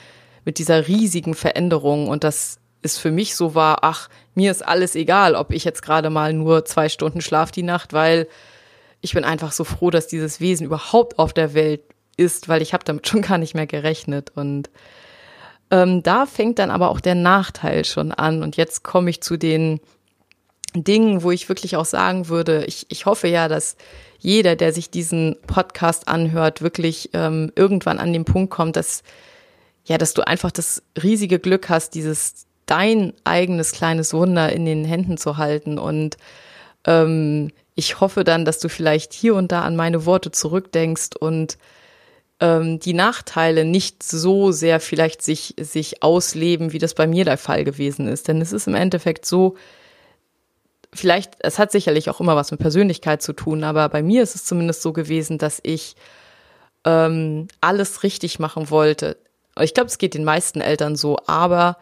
mit 0.45 0.59
dieser 0.59 0.87
riesigen 0.87 1.33
Veränderung 1.33 2.07
und 2.07 2.23
das 2.23 2.59
es 2.85 2.97
für 2.97 3.11
mich 3.11 3.35
so 3.35 3.55
war, 3.55 3.79
ach, 3.81 4.09
mir 4.35 4.51
ist 4.51 4.65
alles 4.65 4.95
egal, 4.95 5.35
ob 5.35 5.51
ich 5.51 5.65
jetzt 5.65 5.81
gerade 5.81 6.09
mal 6.09 6.33
nur 6.33 6.65
zwei 6.65 6.87
Stunden 6.87 7.19
schlaf 7.19 7.51
die 7.51 7.63
Nacht, 7.63 7.93
weil 7.93 8.27
ich 9.01 9.13
bin 9.13 9.23
einfach 9.23 9.51
so 9.51 9.63
froh, 9.63 9.89
dass 9.89 10.07
dieses 10.07 10.39
Wesen 10.39 10.67
überhaupt 10.67 11.19
auf 11.19 11.33
der 11.33 11.53
Welt 11.53 11.81
ist, 12.15 12.47
weil 12.47 12.61
ich 12.61 12.73
habe 12.73 12.83
damit 12.83 13.07
schon 13.07 13.21
gar 13.21 13.37
nicht 13.37 13.55
mehr 13.55 13.67
gerechnet. 13.67 14.31
Und 14.35 14.69
ähm, 15.71 16.03
da 16.03 16.25
fängt 16.25 16.59
dann 16.59 16.71
aber 16.71 16.89
auch 16.89 16.99
der 16.99 17.15
Nachteil 17.15 17.85
schon 17.85 18.11
an. 18.11 18.43
Und 18.43 18.55
jetzt 18.55 18.83
komme 18.83 19.09
ich 19.09 19.21
zu 19.21 19.37
den 19.37 19.79
Dingen, 20.73 21.23
wo 21.23 21.31
ich 21.31 21.49
wirklich 21.49 21.75
auch 21.75 21.85
sagen 21.85 22.29
würde, 22.29 22.65
ich, 22.65 22.85
ich 22.89 23.05
hoffe 23.05 23.27
ja, 23.27 23.47
dass 23.47 23.77
jeder, 24.19 24.55
der 24.55 24.73
sich 24.73 24.89
diesen 24.89 25.37
Podcast 25.47 26.07
anhört, 26.07 26.61
wirklich 26.61 27.09
ähm, 27.13 27.51
irgendwann 27.55 27.99
an 27.99 28.13
den 28.13 28.25
Punkt 28.25 28.51
kommt, 28.51 28.75
dass 28.75 29.03
ja, 29.85 29.97
dass 29.97 30.13
du 30.13 30.27
einfach 30.27 30.51
das 30.51 30.83
riesige 31.01 31.39
Glück 31.39 31.69
hast, 31.69 31.95
dieses 31.95 32.45
dein 32.65 33.13
eigenes 33.23 33.71
kleines 33.71 34.13
Wunder 34.13 34.51
in 34.51 34.65
den 34.65 34.85
Händen 34.85 35.17
zu 35.17 35.37
halten. 35.37 35.77
Und 35.77 36.17
ähm, 36.85 37.51
ich 37.75 37.99
hoffe 37.99 38.23
dann, 38.23 38.45
dass 38.45 38.59
du 38.59 38.69
vielleicht 38.69 39.13
hier 39.13 39.35
und 39.35 39.51
da 39.51 39.61
an 39.61 39.75
meine 39.75 40.05
Worte 40.05 40.31
zurückdenkst 40.31 41.15
und 41.19 41.57
ähm, 42.39 42.79
die 42.79 42.93
Nachteile 42.93 43.63
nicht 43.63 44.01
so 44.03 44.51
sehr 44.51 44.79
vielleicht 44.79 45.21
sich, 45.21 45.53
sich 45.59 46.01
ausleben, 46.01 46.73
wie 46.73 46.79
das 46.79 46.95
bei 46.95 47.07
mir 47.07 47.23
der 47.23 47.37
Fall 47.37 47.63
gewesen 47.63 48.07
ist. 48.07 48.27
Denn 48.27 48.41
es 48.41 48.51
ist 48.51 48.67
im 48.67 48.75
Endeffekt 48.75 49.25
so, 49.25 49.55
vielleicht, 50.93 51.33
es 51.39 51.59
hat 51.59 51.71
sicherlich 51.71 52.09
auch 52.09 52.19
immer 52.19 52.35
was 52.35 52.51
mit 52.51 52.59
Persönlichkeit 52.59 53.21
zu 53.21 53.33
tun, 53.33 53.63
aber 53.63 53.87
bei 53.89 54.01
mir 54.01 54.23
ist 54.23 54.35
es 54.35 54.45
zumindest 54.45 54.81
so 54.81 54.93
gewesen, 54.93 55.37
dass 55.37 55.59
ich 55.63 55.95
ähm, 56.85 57.47
alles 57.61 58.03
richtig 58.03 58.39
machen 58.39 58.69
wollte. 58.69 59.17
Ich 59.59 59.73
glaube, 59.73 59.87
es 59.87 59.97
geht 59.97 60.13
den 60.13 60.23
meisten 60.23 60.61
Eltern 60.61 60.95
so, 60.95 61.17
aber 61.27 61.77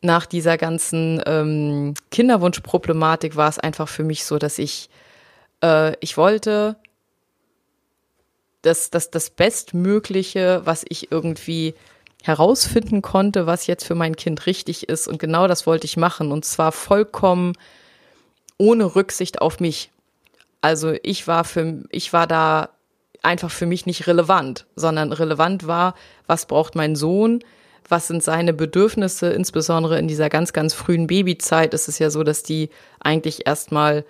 nach 0.00 0.26
dieser 0.26 0.58
ganzen 0.58 1.22
ähm, 1.26 1.94
Kinderwunschproblematik 2.10 3.36
war 3.36 3.48
es 3.48 3.58
einfach 3.58 3.88
für 3.88 4.04
mich 4.04 4.24
so, 4.24 4.38
dass 4.38 4.58
ich, 4.58 4.90
äh, 5.62 5.96
ich 6.00 6.16
wollte 6.16 6.76
das, 8.62 8.90
das, 8.90 9.10
das 9.10 9.30
Bestmögliche, 9.30 10.62
was 10.64 10.84
ich 10.88 11.10
irgendwie 11.10 11.74
herausfinden 12.22 13.02
konnte, 13.02 13.46
was 13.46 13.66
jetzt 13.66 13.84
für 13.84 13.94
mein 13.94 14.16
Kind 14.16 14.46
richtig 14.46 14.88
ist. 14.88 15.08
Und 15.08 15.18
genau 15.18 15.46
das 15.46 15.66
wollte 15.66 15.84
ich 15.84 15.96
machen. 15.96 16.32
Und 16.32 16.44
zwar 16.44 16.72
vollkommen 16.72 17.52
ohne 18.56 18.94
Rücksicht 18.94 19.42
auf 19.42 19.60
mich. 19.60 19.90
Also 20.62 20.94
ich 21.02 21.26
war 21.26 21.44
für, 21.44 21.84
ich 21.90 22.14
war 22.14 22.26
da 22.26 22.70
einfach 23.22 23.50
für 23.50 23.66
mich 23.66 23.84
nicht 23.84 24.06
relevant, 24.06 24.66
sondern 24.76 25.12
relevant 25.12 25.66
war, 25.66 25.94
was 26.26 26.46
braucht 26.46 26.74
mein 26.74 26.96
Sohn, 26.96 27.40
was 27.88 28.06
sind 28.06 28.22
seine 28.22 28.52
Bedürfnisse, 28.52 29.30
insbesondere 29.30 29.98
in 29.98 30.08
dieser 30.08 30.28
ganz, 30.28 30.52
ganz 30.52 30.74
frühen 30.74 31.06
Babyzeit 31.06 31.74
ist 31.74 31.88
es 31.88 31.98
ja 31.98 32.10
so, 32.10 32.22
dass 32.22 32.42
die 32.42 32.70
eigentlich 33.00 33.46
erstmal 33.46 34.04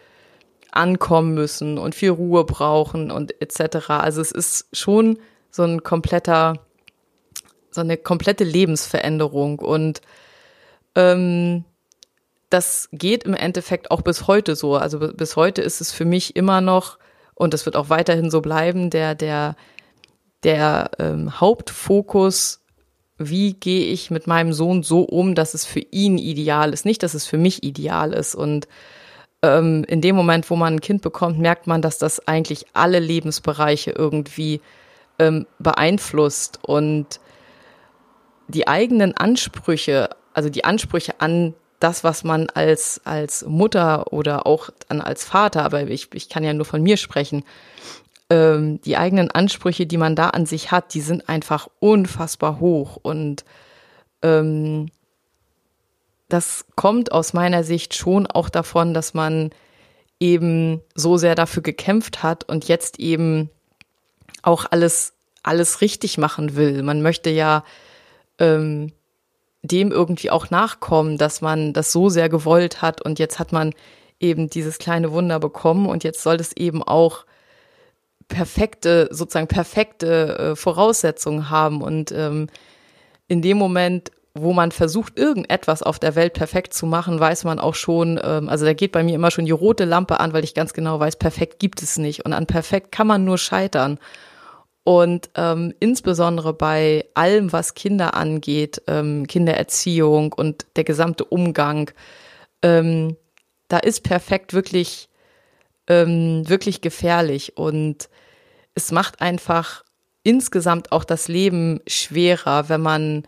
ankommen 0.70 1.34
müssen 1.34 1.78
und 1.78 1.94
viel 1.94 2.10
Ruhe 2.10 2.44
brauchen 2.44 3.10
und 3.10 3.40
etc. 3.40 3.90
Also 3.90 4.20
es 4.20 4.32
ist 4.32 4.66
schon 4.72 5.18
so 5.50 5.62
ein 5.62 5.82
kompletter, 5.82 6.54
so 7.70 7.80
eine 7.80 7.96
komplette 7.96 8.44
Lebensveränderung 8.44 9.58
und 9.58 10.00
ähm, 10.94 11.64
das 12.50 12.88
geht 12.92 13.24
im 13.24 13.34
Endeffekt 13.34 13.90
auch 13.90 14.02
bis 14.02 14.26
heute 14.28 14.54
so. 14.54 14.76
Also 14.76 14.98
bis 14.98 15.36
heute 15.36 15.62
ist 15.62 15.80
es 15.80 15.90
für 15.90 16.04
mich 16.04 16.36
immer 16.36 16.60
noch 16.60 16.98
und 17.34 17.52
das 17.54 17.66
wird 17.66 17.76
auch 17.76 17.88
weiterhin 17.88 18.30
so 18.30 18.40
bleiben, 18.40 18.90
der, 18.90 19.14
der, 19.14 19.56
der 20.44 20.90
ähm, 20.98 21.40
Hauptfokus, 21.40 22.60
wie 23.18 23.54
gehe 23.54 23.86
ich 23.86 24.10
mit 24.10 24.26
meinem 24.26 24.52
Sohn 24.52 24.82
so 24.82 25.02
um, 25.02 25.34
dass 25.34 25.54
es 25.54 25.64
für 25.64 25.80
ihn 25.80 26.18
ideal 26.18 26.72
ist, 26.72 26.84
nicht, 26.84 27.02
dass 27.02 27.14
es 27.14 27.26
für 27.26 27.38
mich 27.38 27.62
ideal 27.62 28.12
ist. 28.12 28.34
Und 28.34 28.68
ähm, 29.42 29.84
in 29.88 30.00
dem 30.00 30.16
Moment, 30.16 30.50
wo 30.50 30.56
man 30.56 30.74
ein 30.74 30.80
Kind 30.80 31.02
bekommt, 31.02 31.38
merkt 31.38 31.66
man, 31.66 31.82
dass 31.82 31.98
das 31.98 32.26
eigentlich 32.26 32.66
alle 32.72 32.98
Lebensbereiche 32.98 33.92
irgendwie 33.92 34.60
ähm, 35.18 35.46
beeinflusst 35.58 36.58
und 36.62 37.20
die 38.48 38.68
eigenen 38.68 39.16
Ansprüche, 39.16 40.10
also 40.34 40.50
die 40.50 40.64
Ansprüche 40.64 41.20
an 41.20 41.54
das, 41.80 42.04
was 42.04 42.24
man 42.24 42.48
als, 42.50 43.00
als 43.04 43.44
Mutter 43.46 44.12
oder 44.12 44.46
auch 44.46 44.70
dann 44.88 45.00
als 45.00 45.24
Vater, 45.24 45.64
aber 45.64 45.82
ich, 45.82 46.08
ich 46.14 46.28
kann 46.28 46.44
ja 46.44 46.52
nur 46.52 46.64
von 46.64 46.82
mir 46.82 46.96
sprechen, 46.96 47.44
ähm, 48.30 48.80
die 48.82 48.96
eigenen 48.96 49.30
Ansprüche, 49.30 49.86
die 49.86 49.96
man 49.96 50.16
da 50.16 50.30
an 50.30 50.46
sich 50.46 50.70
hat, 50.70 50.94
die 50.94 51.00
sind 51.00 51.28
einfach 51.28 51.68
unfassbar 51.80 52.60
hoch. 52.60 52.98
Und 53.02 53.44
ähm, 54.22 54.90
das 56.28 56.66
kommt 56.76 57.12
aus 57.12 57.32
meiner 57.32 57.64
Sicht 57.64 57.94
schon 57.94 58.26
auch 58.26 58.48
davon, 58.48 58.94
dass 58.94 59.14
man 59.14 59.50
eben 60.20 60.80
so 60.94 61.16
sehr 61.16 61.34
dafür 61.34 61.62
gekämpft 61.62 62.22
hat 62.22 62.48
und 62.48 62.66
jetzt 62.66 62.98
eben 62.98 63.50
auch 64.42 64.64
alles, 64.70 65.14
alles 65.42 65.80
richtig 65.80 66.18
machen 66.18 66.56
will. 66.56 66.82
Man 66.82 67.02
möchte 67.02 67.30
ja 67.30 67.64
ähm, 68.38 68.92
dem 69.62 69.92
irgendwie 69.92 70.30
auch 70.30 70.50
nachkommen, 70.50 71.18
dass 71.18 71.40
man 71.40 71.72
das 71.72 71.92
so 71.92 72.08
sehr 72.08 72.28
gewollt 72.28 72.82
hat 72.82 73.02
und 73.02 73.18
jetzt 73.18 73.38
hat 73.38 73.52
man 73.52 73.72
eben 74.20 74.48
dieses 74.48 74.78
kleine 74.78 75.12
Wunder 75.12 75.40
bekommen 75.40 75.86
und 75.86 76.04
jetzt 76.04 76.22
soll 76.22 76.36
es 76.36 76.52
eben 76.56 76.82
auch 76.82 77.24
perfekte, 78.28 79.08
sozusagen 79.10 79.48
perfekte 79.48 80.38
äh, 80.38 80.56
Voraussetzungen 80.56 81.50
haben 81.50 81.82
und 81.82 82.12
ähm, 82.12 82.48
in 83.28 83.42
dem 83.42 83.56
Moment, 83.56 84.10
wo 84.34 84.52
man 84.52 84.72
versucht, 84.72 85.18
irgendetwas 85.18 85.82
auf 85.82 85.98
der 85.98 86.16
Welt 86.16 86.34
perfekt 86.34 86.74
zu 86.74 86.86
machen, 86.86 87.20
weiß 87.20 87.44
man 87.44 87.60
auch 87.60 87.74
schon, 87.74 88.20
ähm, 88.22 88.48
also 88.48 88.64
da 88.64 88.72
geht 88.72 88.92
bei 88.92 89.02
mir 89.02 89.14
immer 89.14 89.30
schon 89.30 89.46
die 89.46 89.52
rote 89.52 89.84
Lampe 89.84 90.20
an, 90.20 90.32
weil 90.32 90.44
ich 90.44 90.54
ganz 90.54 90.72
genau 90.72 90.98
weiß, 90.98 91.16
perfekt 91.16 91.58
gibt 91.58 91.82
es 91.82 91.98
nicht 91.98 92.24
und 92.24 92.32
an 92.32 92.46
perfekt 92.46 92.90
kann 92.92 93.06
man 93.06 93.24
nur 93.24 93.38
scheitern. 93.38 93.98
Und 94.86 95.30
ähm, 95.34 95.72
insbesondere 95.80 96.52
bei 96.52 97.06
allem, 97.14 97.52
was 97.52 97.72
Kinder 97.72 98.12
angeht, 98.14 98.82
ähm, 98.86 99.26
Kindererziehung 99.26 100.34
und 100.34 100.66
der 100.76 100.84
gesamte 100.84 101.24
Umgang, 101.24 101.90
ähm, 102.60 103.16
da 103.68 103.78
ist 103.78 104.02
perfekt 104.02 104.52
wirklich, 104.52 105.08
ähm, 105.88 106.48
wirklich 106.48 106.80
gefährlich. 106.80 107.56
Und 107.56 108.08
es 108.74 108.92
macht 108.92 109.20
einfach 109.20 109.84
insgesamt 110.22 110.92
auch 110.92 111.04
das 111.04 111.28
Leben 111.28 111.80
schwerer, 111.86 112.68
wenn 112.68 112.80
man 112.80 113.24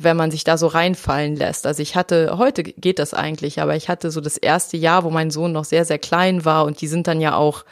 wenn 0.00 0.16
man 0.16 0.30
sich 0.30 0.44
da 0.44 0.56
so 0.56 0.68
reinfallen 0.68 1.36
lässt. 1.36 1.66
Also 1.66 1.82
ich 1.82 1.96
hatte, 1.96 2.38
heute 2.38 2.62
geht 2.62 2.98
das 2.98 3.14
eigentlich, 3.14 3.60
aber 3.60 3.74
ich 3.74 3.88
hatte 3.88 4.10
so 4.10 4.20
das 4.20 4.36
erste 4.36 4.76
Jahr, 4.76 5.04
wo 5.04 5.10
mein 5.10 5.30
Sohn 5.30 5.52
noch 5.52 5.64
sehr, 5.64 5.84
sehr 5.84 5.98
klein 5.98 6.44
war 6.44 6.64
und 6.64 6.80
die 6.80 6.86
sind 6.86 7.08
dann 7.08 7.20
ja 7.20 7.34
auch 7.34 7.64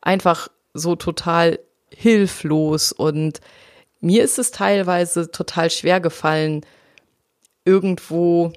einfach 0.00 0.48
so 0.72 0.96
total 0.96 1.58
hilflos 1.94 2.92
und 2.92 3.40
mir 4.00 4.24
ist 4.24 4.38
es 4.38 4.50
teilweise 4.50 5.30
total 5.30 5.70
schwer 5.70 6.00
gefallen, 6.00 6.64
irgendwo 7.64 8.52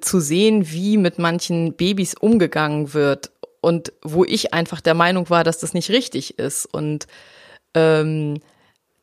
zu 0.00 0.20
sehen, 0.20 0.70
wie 0.70 0.96
mit 0.96 1.18
manchen 1.18 1.74
Babys 1.74 2.14
umgegangen 2.14 2.94
wird 2.94 3.30
und 3.60 3.92
wo 4.02 4.24
ich 4.24 4.52
einfach 4.52 4.80
der 4.80 4.94
Meinung 4.94 5.30
war, 5.30 5.44
dass 5.44 5.58
das 5.58 5.74
nicht 5.74 5.90
richtig 5.90 6.38
ist. 6.38 6.66
Und 6.66 7.06
ähm, 7.74 8.40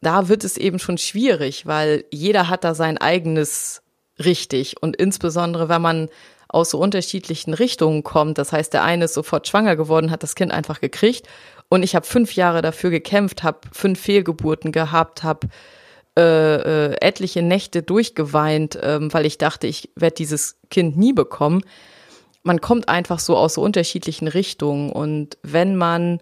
da 0.01 0.29
wird 0.29 0.43
es 0.43 0.57
eben 0.57 0.79
schon 0.79 0.97
schwierig, 0.97 1.65
weil 1.65 2.05
jeder 2.11 2.49
hat 2.49 2.63
da 2.63 2.73
sein 2.73 2.97
eigenes 2.97 3.81
richtig. 4.19 4.81
Und 4.81 4.95
insbesondere, 4.95 5.69
wenn 5.69 5.81
man 5.81 6.09
aus 6.47 6.71
so 6.71 6.79
unterschiedlichen 6.79 7.53
Richtungen 7.53 8.03
kommt, 8.03 8.37
das 8.37 8.51
heißt, 8.51 8.73
der 8.73 8.83
eine 8.83 9.05
ist 9.05 9.13
sofort 9.13 9.47
schwanger 9.47 9.75
geworden, 9.75 10.11
hat 10.11 10.23
das 10.23 10.35
Kind 10.35 10.51
einfach 10.51 10.81
gekriegt 10.81 11.27
und 11.69 11.83
ich 11.83 11.95
habe 11.95 12.05
fünf 12.05 12.35
Jahre 12.35 12.61
dafür 12.61 12.89
gekämpft, 12.89 13.43
habe 13.43 13.59
fünf 13.71 13.99
Fehlgeburten 13.99 14.73
gehabt, 14.73 15.23
habe 15.23 15.47
äh, 16.17 16.91
äh, 16.91 16.97
etliche 16.99 17.41
Nächte 17.41 17.83
durchgeweint, 17.83 18.77
ähm, 18.81 19.13
weil 19.13 19.25
ich 19.25 19.37
dachte, 19.37 19.67
ich 19.67 19.89
werde 19.95 20.15
dieses 20.15 20.59
Kind 20.69 20.97
nie 20.97 21.13
bekommen. 21.13 21.63
Man 22.43 22.59
kommt 22.59 22.89
einfach 22.89 23.19
so 23.19 23.37
aus 23.37 23.53
so 23.55 23.61
unterschiedlichen 23.61 24.27
Richtungen 24.27 24.91
und 24.91 25.37
wenn 25.43 25.75
man 25.75 26.19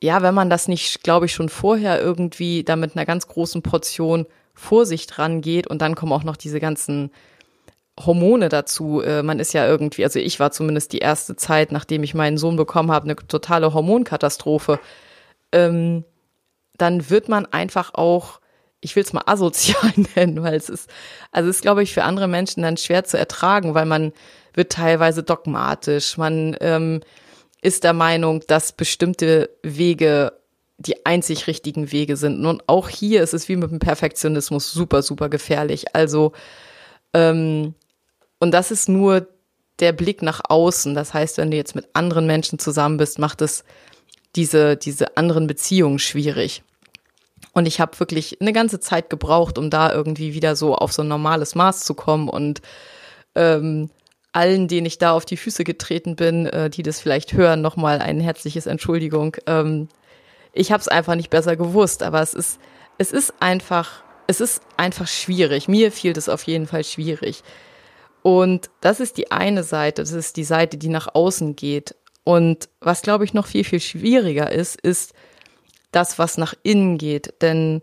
ja, 0.00 0.22
wenn 0.22 0.34
man 0.34 0.48
das 0.48 0.68
nicht, 0.68 1.02
glaube 1.02 1.26
ich, 1.26 1.34
schon 1.34 1.48
vorher 1.48 2.00
irgendwie 2.00 2.62
da 2.62 2.76
mit 2.76 2.94
einer 2.94 3.04
ganz 3.04 3.26
großen 3.26 3.62
Portion 3.62 4.26
Vorsicht 4.54 5.18
rangeht 5.18 5.66
und 5.66 5.82
dann 5.82 5.94
kommen 5.94 6.12
auch 6.12 6.24
noch 6.24 6.36
diese 6.36 6.60
ganzen 6.60 7.10
Hormone 7.98 8.48
dazu. 8.48 9.00
Äh, 9.00 9.22
man 9.22 9.40
ist 9.40 9.52
ja 9.54 9.66
irgendwie, 9.66 10.04
also 10.04 10.18
ich 10.18 10.40
war 10.40 10.50
zumindest 10.52 10.92
die 10.92 10.98
erste 10.98 11.36
Zeit, 11.36 11.72
nachdem 11.72 12.02
ich 12.02 12.14
meinen 12.14 12.38
Sohn 12.38 12.56
bekommen 12.56 12.90
habe, 12.90 13.04
eine 13.04 13.16
totale 13.16 13.72
Hormonkatastrophe. 13.74 14.80
Ähm, 15.52 16.04
dann 16.78 17.10
wird 17.10 17.28
man 17.28 17.46
einfach 17.46 17.94
auch, 17.94 18.40
ich 18.80 18.96
will 18.96 19.02
es 19.02 19.12
mal 19.12 19.24
asozial 19.26 19.92
nennen, 20.16 20.42
weil 20.42 20.54
es 20.54 20.68
ist, 20.68 20.88
also 21.32 21.50
es 21.50 21.56
ist, 21.56 21.62
glaube 21.62 21.82
ich, 21.82 21.92
für 21.92 22.04
andere 22.04 22.28
Menschen 22.28 22.62
dann 22.62 22.76
schwer 22.76 23.04
zu 23.04 23.18
ertragen, 23.18 23.74
weil 23.74 23.86
man 23.86 24.12
wird 24.54 24.72
teilweise 24.72 25.22
dogmatisch, 25.22 26.16
man 26.16 26.56
ähm, 26.60 27.00
ist 27.60 27.84
der 27.84 27.92
Meinung, 27.92 28.42
dass 28.46 28.72
bestimmte 28.72 29.50
Wege 29.62 30.32
die 30.78 31.04
einzig 31.04 31.48
richtigen 31.48 31.90
Wege 31.90 32.16
sind. 32.16 32.46
Und 32.46 32.68
auch 32.68 32.88
hier 32.88 33.22
ist 33.22 33.34
es 33.34 33.48
wie 33.48 33.56
mit 33.56 33.70
dem 33.70 33.80
Perfektionismus 33.80 34.72
super, 34.72 35.02
super 35.02 35.28
gefährlich. 35.28 35.94
Also 35.94 36.32
ähm, 37.12 37.74
und 38.38 38.52
das 38.52 38.70
ist 38.70 38.88
nur 38.88 39.26
der 39.80 39.92
Blick 39.92 40.22
nach 40.22 40.40
außen. 40.48 40.94
Das 40.94 41.14
heißt, 41.14 41.38
wenn 41.38 41.50
du 41.50 41.56
jetzt 41.56 41.74
mit 41.74 41.88
anderen 41.92 42.26
Menschen 42.26 42.58
zusammen 42.58 42.96
bist, 42.96 43.18
macht 43.18 43.42
es 43.42 43.64
diese, 44.36 44.76
diese 44.76 45.16
anderen 45.16 45.46
Beziehungen 45.46 45.98
schwierig. 45.98 46.62
Und 47.58 47.66
ich 47.66 47.80
habe 47.80 47.98
wirklich 47.98 48.40
eine 48.40 48.52
ganze 48.52 48.78
Zeit 48.78 49.10
gebraucht, 49.10 49.58
um 49.58 49.68
da 49.68 49.92
irgendwie 49.92 50.32
wieder 50.32 50.54
so 50.54 50.76
auf 50.76 50.92
so 50.92 51.02
ein 51.02 51.08
normales 51.08 51.56
Maß 51.56 51.80
zu 51.80 51.94
kommen 51.94 52.28
und 52.28 52.62
ähm, 53.34 53.90
allen, 54.30 54.68
denen 54.68 54.86
ich 54.86 54.98
da 54.98 55.10
auf 55.10 55.24
die 55.24 55.36
Füße 55.36 55.64
getreten 55.64 56.14
bin, 56.14 56.46
äh, 56.46 56.70
die 56.70 56.84
das 56.84 57.00
vielleicht 57.00 57.32
hören, 57.32 57.60
nochmal 57.60 57.98
ein 57.98 58.20
herzliches 58.20 58.66
Entschuldigung. 58.66 59.36
Ähm, 59.48 59.88
ich 60.52 60.70
habe 60.70 60.80
es 60.80 60.86
einfach 60.86 61.16
nicht 61.16 61.30
besser 61.30 61.56
gewusst, 61.56 62.04
aber 62.04 62.22
es 62.22 62.32
ist, 62.32 62.60
es 62.96 63.10
ist 63.10 63.34
einfach, 63.40 64.04
es 64.28 64.40
ist 64.40 64.62
einfach 64.76 65.08
schwierig. 65.08 65.66
Mir 65.66 65.90
fiel 65.90 66.12
das 66.12 66.28
auf 66.28 66.44
jeden 66.44 66.68
Fall 66.68 66.84
schwierig. 66.84 67.42
Und 68.22 68.70
das 68.80 69.00
ist 69.00 69.16
die 69.16 69.32
eine 69.32 69.64
Seite, 69.64 70.02
das 70.02 70.12
ist 70.12 70.36
die 70.36 70.44
Seite, 70.44 70.76
die 70.76 70.90
nach 70.90 71.12
außen 71.12 71.56
geht. 71.56 71.96
Und 72.22 72.68
was, 72.80 73.02
glaube 73.02 73.24
ich, 73.24 73.34
noch 73.34 73.48
viel, 73.48 73.64
viel 73.64 73.80
schwieriger 73.80 74.52
ist, 74.52 74.80
ist 74.80 75.12
das, 75.92 76.18
was 76.18 76.38
nach 76.38 76.54
innen 76.62 76.98
geht. 76.98 77.34
Denn 77.42 77.80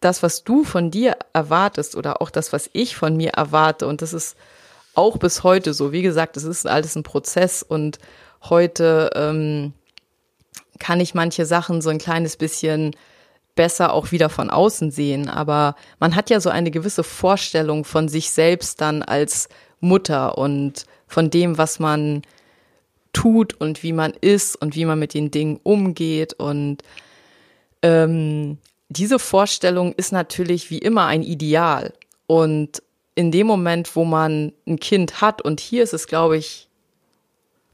das, 0.00 0.22
was 0.22 0.44
du 0.44 0.64
von 0.64 0.90
dir 0.90 1.16
erwartest 1.32 1.96
oder 1.96 2.22
auch 2.22 2.30
das, 2.30 2.52
was 2.52 2.70
ich 2.72 2.96
von 2.96 3.16
mir 3.16 3.30
erwarte, 3.30 3.86
und 3.86 4.02
das 4.02 4.12
ist 4.12 4.36
auch 4.94 5.18
bis 5.18 5.42
heute 5.44 5.74
so, 5.74 5.92
wie 5.92 6.02
gesagt, 6.02 6.36
es 6.36 6.44
ist 6.44 6.66
alles 6.66 6.96
ein 6.96 7.02
Prozess 7.02 7.62
und 7.62 7.98
heute 8.42 9.10
ähm, 9.14 9.72
kann 10.78 11.00
ich 11.00 11.14
manche 11.14 11.46
Sachen 11.46 11.80
so 11.82 11.90
ein 11.90 11.98
kleines 11.98 12.36
bisschen 12.36 12.94
besser 13.54 13.92
auch 13.92 14.12
wieder 14.12 14.28
von 14.28 14.50
außen 14.50 14.90
sehen. 14.90 15.28
Aber 15.28 15.74
man 15.98 16.14
hat 16.14 16.30
ja 16.30 16.40
so 16.40 16.50
eine 16.50 16.70
gewisse 16.70 17.02
Vorstellung 17.02 17.84
von 17.84 18.08
sich 18.08 18.30
selbst 18.30 18.80
dann 18.80 19.02
als 19.02 19.48
Mutter 19.80 20.38
und 20.38 20.86
von 21.06 21.30
dem, 21.30 21.58
was 21.58 21.78
man 21.78 22.22
tut 23.18 23.54
und 23.54 23.82
wie 23.82 23.92
man 23.92 24.12
ist 24.20 24.54
und 24.54 24.76
wie 24.76 24.84
man 24.84 24.96
mit 25.00 25.12
den 25.12 25.32
Dingen 25.32 25.58
umgeht. 25.64 26.34
Und 26.34 26.82
ähm, 27.82 28.58
diese 28.88 29.18
Vorstellung 29.18 29.92
ist 29.94 30.12
natürlich 30.12 30.70
wie 30.70 30.78
immer 30.78 31.06
ein 31.06 31.22
Ideal. 31.22 31.94
Und 32.28 32.80
in 33.16 33.32
dem 33.32 33.48
Moment, 33.48 33.96
wo 33.96 34.04
man 34.04 34.52
ein 34.68 34.78
Kind 34.78 35.20
hat, 35.20 35.42
und 35.42 35.58
hier 35.58 35.82
ist 35.82 35.94
es, 35.94 36.06
glaube 36.06 36.36
ich, 36.36 36.68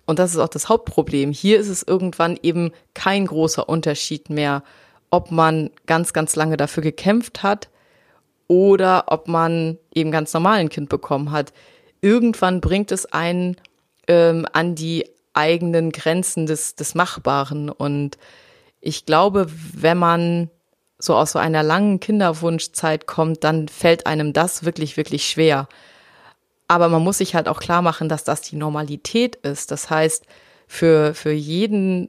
und 0.06 0.18
das 0.18 0.32
ist 0.32 0.38
auch 0.38 0.48
das 0.48 0.70
Hauptproblem, 0.70 1.30
hier 1.30 1.60
ist 1.60 1.68
es 1.68 1.82
irgendwann 1.82 2.38
eben 2.42 2.72
kein 2.94 3.26
großer 3.26 3.68
Unterschied 3.68 4.30
mehr, 4.30 4.62
ob 5.10 5.30
man 5.30 5.68
ganz, 5.84 6.14
ganz 6.14 6.36
lange 6.36 6.56
dafür 6.56 6.82
gekämpft 6.82 7.42
hat 7.42 7.68
oder 8.48 9.04
ob 9.08 9.28
man 9.28 9.76
eben 9.94 10.10
ganz 10.10 10.32
normal 10.32 10.60
ein 10.60 10.70
Kind 10.70 10.88
bekommen 10.88 11.32
hat. 11.32 11.52
Irgendwann 12.00 12.62
bringt 12.62 12.92
es 12.92 13.04
einen 13.12 13.56
ähm, 14.08 14.46
an 14.52 14.74
die 14.74 15.04
eigenen 15.34 15.90
Grenzen 15.92 16.46
des, 16.46 16.74
des 16.74 16.94
Machbaren. 16.94 17.68
Und 17.68 18.18
ich 18.80 19.06
glaube, 19.06 19.46
wenn 19.74 19.98
man 19.98 20.50
so 20.98 21.14
aus 21.14 21.32
so 21.32 21.38
einer 21.38 21.62
langen 21.62 22.00
Kinderwunschzeit 22.00 23.06
kommt, 23.06 23.44
dann 23.44 23.68
fällt 23.68 24.06
einem 24.06 24.32
das 24.32 24.64
wirklich, 24.64 24.96
wirklich 24.96 25.28
schwer. 25.28 25.68
Aber 26.68 26.88
man 26.88 27.02
muss 27.02 27.18
sich 27.18 27.34
halt 27.34 27.48
auch 27.48 27.60
klar 27.60 27.82
machen, 27.82 28.08
dass 28.08 28.24
das 28.24 28.40
die 28.40 28.56
Normalität 28.56 29.36
ist. 29.36 29.70
Das 29.70 29.90
heißt, 29.90 30.24
für, 30.66 31.14
für 31.14 31.32
jeden, 31.32 32.08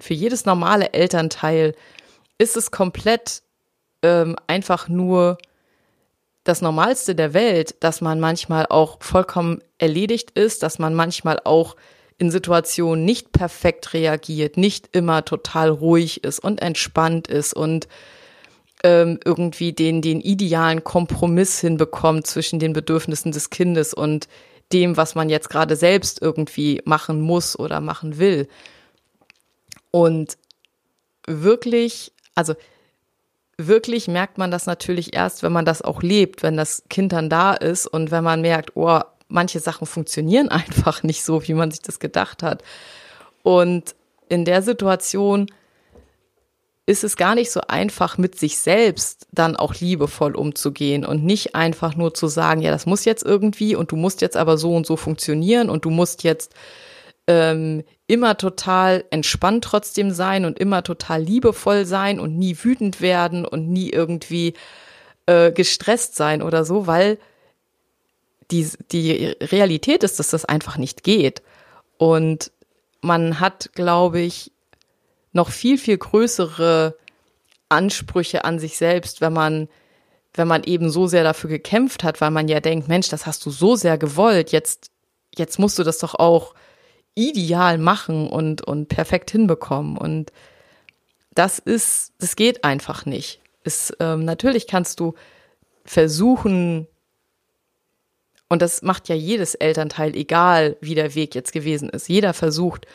für 0.00 0.14
jedes 0.14 0.44
normale 0.44 0.92
Elternteil 0.92 1.74
ist 2.38 2.56
es 2.56 2.70
komplett 2.70 3.42
ähm, 4.02 4.36
einfach 4.48 4.88
nur 4.88 5.38
das 6.44 6.60
Normalste 6.60 7.14
der 7.14 7.34
Welt, 7.34 7.76
dass 7.80 8.00
man 8.00 8.18
manchmal 8.18 8.66
auch 8.66 8.98
vollkommen 9.00 9.62
erledigt 9.78 10.32
ist, 10.32 10.64
dass 10.64 10.80
man 10.80 10.94
manchmal 10.94 11.40
auch 11.44 11.76
in 12.18 12.30
Situationen 12.30 13.04
nicht 13.04 13.32
perfekt 13.32 13.94
reagiert, 13.94 14.56
nicht 14.56 14.88
immer 14.92 15.24
total 15.24 15.70
ruhig 15.70 16.24
ist 16.24 16.38
und 16.38 16.60
entspannt 16.60 17.28
ist 17.28 17.54
und 17.54 17.88
ähm, 18.84 19.20
irgendwie 19.24 19.72
den, 19.72 20.02
den 20.02 20.20
idealen 20.20 20.84
Kompromiss 20.84 21.60
hinbekommt 21.60 22.26
zwischen 22.26 22.58
den 22.58 22.72
Bedürfnissen 22.72 23.32
des 23.32 23.50
Kindes 23.50 23.94
und 23.94 24.28
dem, 24.72 24.96
was 24.96 25.14
man 25.14 25.28
jetzt 25.28 25.50
gerade 25.50 25.76
selbst 25.76 26.20
irgendwie 26.22 26.80
machen 26.84 27.20
muss 27.20 27.58
oder 27.58 27.80
machen 27.80 28.18
will. 28.18 28.48
Und 29.90 30.38
wirklich, 31.26 32.12
also 32.34 32.54
wirklich 33.58 34.08
merkt 34.08 34.38
man 34.38 34.50
das 34.50 34.66
natürlich 34.66 35.14
erst, 35.14 35.42
wenn 35.42 35.52
man 35.52 35.64
das 35.64 35.82
auch 35.82 36.02
lebt, 36.02 36.42
wenn 36.42 36.56
das 36.56 36.84
Kind 36.88 37.12
dann 37.12 37.28
da 37.28 37.52
ist 37.52 37.86
und 37.86 38.10
wenn 38.10 38.24
man 38.24 38.40
merkt, 38.40 38.72
oh, 38.74 39.00
manche 39.32 39.60
Sachen 39.60 39.86
funktionieren 39.86 40.48
einfach 40.50 41.02
nicht 41.02 41.24
so, 41.24 41.46
wie 41.46 41.54
man 41.54 41.70
sich 41.70 41.82
das 41.82 41.98
gedacht 41.98 42.42
hat. 42.42 42.62
Und 43.42 43.94
in 44.28 44.44
der 44.44 44.62
Situation 44.62 45.46
ist 46.84 47.04
es 47.04 47.16
gar 47.16 47.34
nicht 47.34 47.50
so 47.50 47.60
einfach, 47.68 48.18
mit 48.18 48.38
sich 48.38 48.58
selbst 48.58 49.26
dann 49.30 49.56
auch 49.56 49.74
liebevoll 49.74 50.34
umzugehen 50.34 51.04
und 51.04 51.24
nicht 51.24 51.54
einfach 51.54 51.94
nur 51.94 52.12
zu 52.12 52.26
sagen, 52.26 52.60
ja, 52.60 52.70
das 52.70 52.86
muss 52.86 53.04
jetzt 53.04 53.24
irgendwie 53.24 53.76
und 53.76 53.92
du 53.92 53.96
musst 53.96 54.20
jetzt 54.20 54.36
aber 54.36 54.58
so 54.58 54.74
und 54.74 54.86
so 54.86 54.96
funktionieren 54.96 55.70
und 55.70 55.84
du 55.84 55.90
musst 55.90 56.24
jetzt 56.24 56.54
ähm, 57.28 57.84
immer 58.08 58.36
total 58.36 59.04
entspannt 59.10 59.64
trotzdem 59.64 60.10
sein 60.10 60.44
und 60.44 60.58
immer 60.58 60.82
total 60.82 61.22
liebevoll 61.22 61.86
sein 61.86 62.18
und 62.18 62.36
nie 62.36 62.56
wütend 62.60 63.00
werden 63.00 63.44
und 63.44 63.68
nie 63.68 63.90
irgendwie 63.90 64.54
äh, 65.26 65.52
gestresst 65.52 66.16
sein 66.16 66.42
oder 66.42 66.64
so, 66.64 66.88
weil 66.88 67.18
die, 68.52 68.68
die 68.92 69.34
Realität 69.40 70.04
ist, 70.04 70.18
dass 70.18 70.28
das 70.28 70.44
einfach 70.44 70.76
nicht 70.76 71.02
geht. 71.02 71.42
Und 71.96 72.52
man 73.00 73.40
hat, 73.40 73.70
glaube 73.74 74.20
ich, 74.20 74.52
noch 75.32 75.50
viel, 75.50 75.78
viel 75.78 75.96
größere 75.96 76.96
Ansprüche 77.68 78.44
an 78.44 78.58
sich 78.58 78.76
selbst, 78.76 79.20
wenn 79.20 79.32
man, 79.32 79.68
wenn 80.34 80.46
man 80.46 80.62
eben 80.64 80.90
so 80.90 81.06
sehr 81.06 81.24
dafür 81.24 81.48
gekämpft 81.48 82.04
hat, 82.04 82.20
weil 82.20 82.30
man 82.30 82.48
ja 82.48 82.60
denkt, 82.60 82.88
Mensch, 82.88 83.08
das 83.08 83.26
hast 83.26 83.44
du 83.46 83.50
so 83.50 83.74
sehr 83.74 83.96
gewollt, 83.96 84.52
jetzt, 84.52 84.90
jetzt 85.34 85.58
musst 85.58 85.78
du 85.78 85.82
das 85.82 85.98
doch 85.98 86.14
auch 86.14 86.54
ideal 87.14 87.78
machen 87.78 88.28
und, 88.28 88.62
und 88.62 88.88
perfekt 88.88 89.30
hinbekommen. 89.30 89.96
Und 89.96 90.32
das 91.34 91.58
ist, 91.58 92.12
das 92.18 92.36
geht 92.36 92.62
einfach 92.64 93.06
nicht. 93.06 93.40
Es, 93.64 93.94
ähm, 94.00 94.24
natürlich 94.24 94.66
kannst 94.66 95.00
du 95.00 95.14
versuchen, 95.84 96.86
und 98.52 98.60
das 98.60 98.82
macht 98.82 99.08
ja 99.08 99.14
jedes 99.14 99.54
Elternteil, 99.54 100.14
egal 100.14 100.76
wie 100.82 100.94
der 100.94 101.14
Weg 101.14 101.34
jetzt 101.34 101.52
gewesen 101.52 101.88
ist. 101.88 102.10
Jeder 102.10 102.34
versucht, 102.34 102.86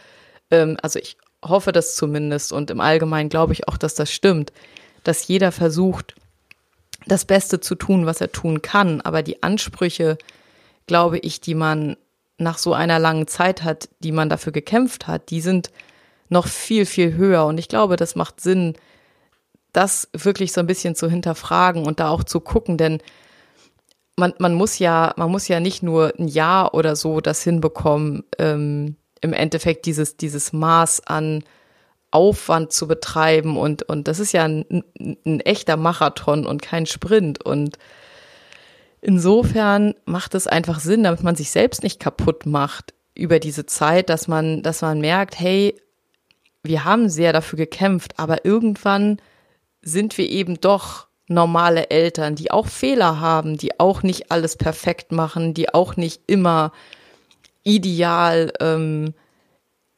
ähm, 0.51 0.77
also 0.83 0.99
ich 0.99 1.17
hoffe 1.43 1.71
das 1.71 1.95
zumindest 1.95 2.53
und 2.53 2.69
im 2.69 2.79
Allgemeinen 2.79 3.29
glaube 3.29 3.53
ich 3.53 3.67
auch, 3.67 3.75
dass 3.75 3.95
das 3.95 4.11
stimmt, 4.11 4.53
dass 5.03 5.27
jeder 5.27 5.51
versucht, 5.51 6.13
das 7.07 7.25
Beste 7.25 7.59
zu 7.59 7.73
tun, 7.73 8.05
was 8.05 8.21
er 8.21 8.31
tun 8.31 8.61
kann. 8.61 9.01
Aber 9.01 9.23
die 9.23 9.41
Ansprüche, 9.41 10.19
glaube 10.85 11.17
ich, 11.17 11.41
die 11.41 11.55
man 11.55 11.97
nach 12.37 12.59
so 12.59 12.73
einer 12.73 12.99
langen 12.99 13.25
Zeit 13.25 13.63
hat, 13.63 13.89
die 13.97 14.11
man 14.11 14.29
dafür 14.29 14.53
gekämpft 14.53 15.07
hat, 15.07 15.31
die 15.31 15.41
sind 15.41 15.71
noch 16.29 16.45
viel, 16.45 16.85
viel 16.85 17.15
höher. 17.15 17.47
Und 17.47 17.57
ich 17.57 17.67
glaube, 17.67 17.95
das 17.95 18.15
macht 18.15 18.41
Sinn, 18.41 18.75
das 19.73 20.07
wirklich 20.13 20.53
so 20.53 20.59
ein 20.59 20.67
bisschen 20.67 20.93
zu 20.93 21.09
hinterfragen 21.09 21.87
und 21.87 21.99
da 21.99 22.09
auch 22.09 22.23
zu 22.23 22.41
gucken, 22.41 22.77
denn 22.77 23.01
man, 24.17 24.33
man 24.39 24.55
muss 24.55 24.79
ja, 24.79 25.13
man 25.15 25.31
muss 25.31 25.47
ja 25.47 25.59
nicht 25.59 25.83
nur 25.83 26.13
ein 26.17 26.27
Jahr 26.27 26.73
oder 26.73 26.95
so 26.95 27.21
das 27.21 27.43
hinbekommen, 27.43 28.23
ähm, 28.39 28.97
im 29.21 29.33
Endeffekt 29.33 29.85
dieses, 29.85 30.17
dieses 30.17 30.53
Maß 30.53 31.07
an 31.07 31.43
Aufwand 32.11 32.71
zu 32.71 32.87
betreiben 32.87 33.57
und, 33.57 33.83
und 33.83 34.07
das 34.07 34.19
ist 34.19 34.31
ja 34.31 34.43
ein, 34.45 34.83
ein 35.25 35.39
echter 35.41 35.77
Marathon 35.77 36.45
und 36.45 36.61
kein 36.61 36.85
Sprint. 36.85 37.43
Und 37.43 37.77
insofern 39.01 39.93
macht 40.05 40.33
es 40.33 40.47
einfach 40.47 40.79
Sinn, 40.79 41.03
damit 41.03 41.21
man 41.21 41.35
sich 41.35 41.51
selbst 41.51 41.83
nicht 41.83 41.99
kaputt 41.99 42.45
macht 42.45 42.93
über 43.13 43.39
diese 43.39 43.65
Zeit, 43.65 44.09
dass 44.09 44.27
man, 44.27 44.63
dass 44.63 44.81
man 44.81 44.99
merkt, 44.99 45.39
hey, 45.39 45.75
wir 46.63 46.85
haben 46.85 47.09
sehr 47.09 47.33
dafür 47.33 47.57
gekämpft, 47.57 48.17
aber 48.17 48.45
irgendwann 48.45 49.17
sind 49.81 50.17
wir 50.17 50.29
eben 50.29 50.59
doch 50.59 51.06
normale 51.27 51.89
Eltern, 51.89 52.35
die 52.35 52.51
auch 52.51 52.67
Fehler 52.67 53.19
haben, 53.19 53.57
die 53.57 53.79
auch 53.79 54.03
nicht 54.03 54.31
alles 54.31 54.55
perfekt 54.55 55.11
machen, 55.11 55.53
die 55.53 55.73
auch 55.73 55.97
nicht 55.97 56.21
immer 56.27 56.71
ideal, 57.63 58.53
ähm, 58.61 59.13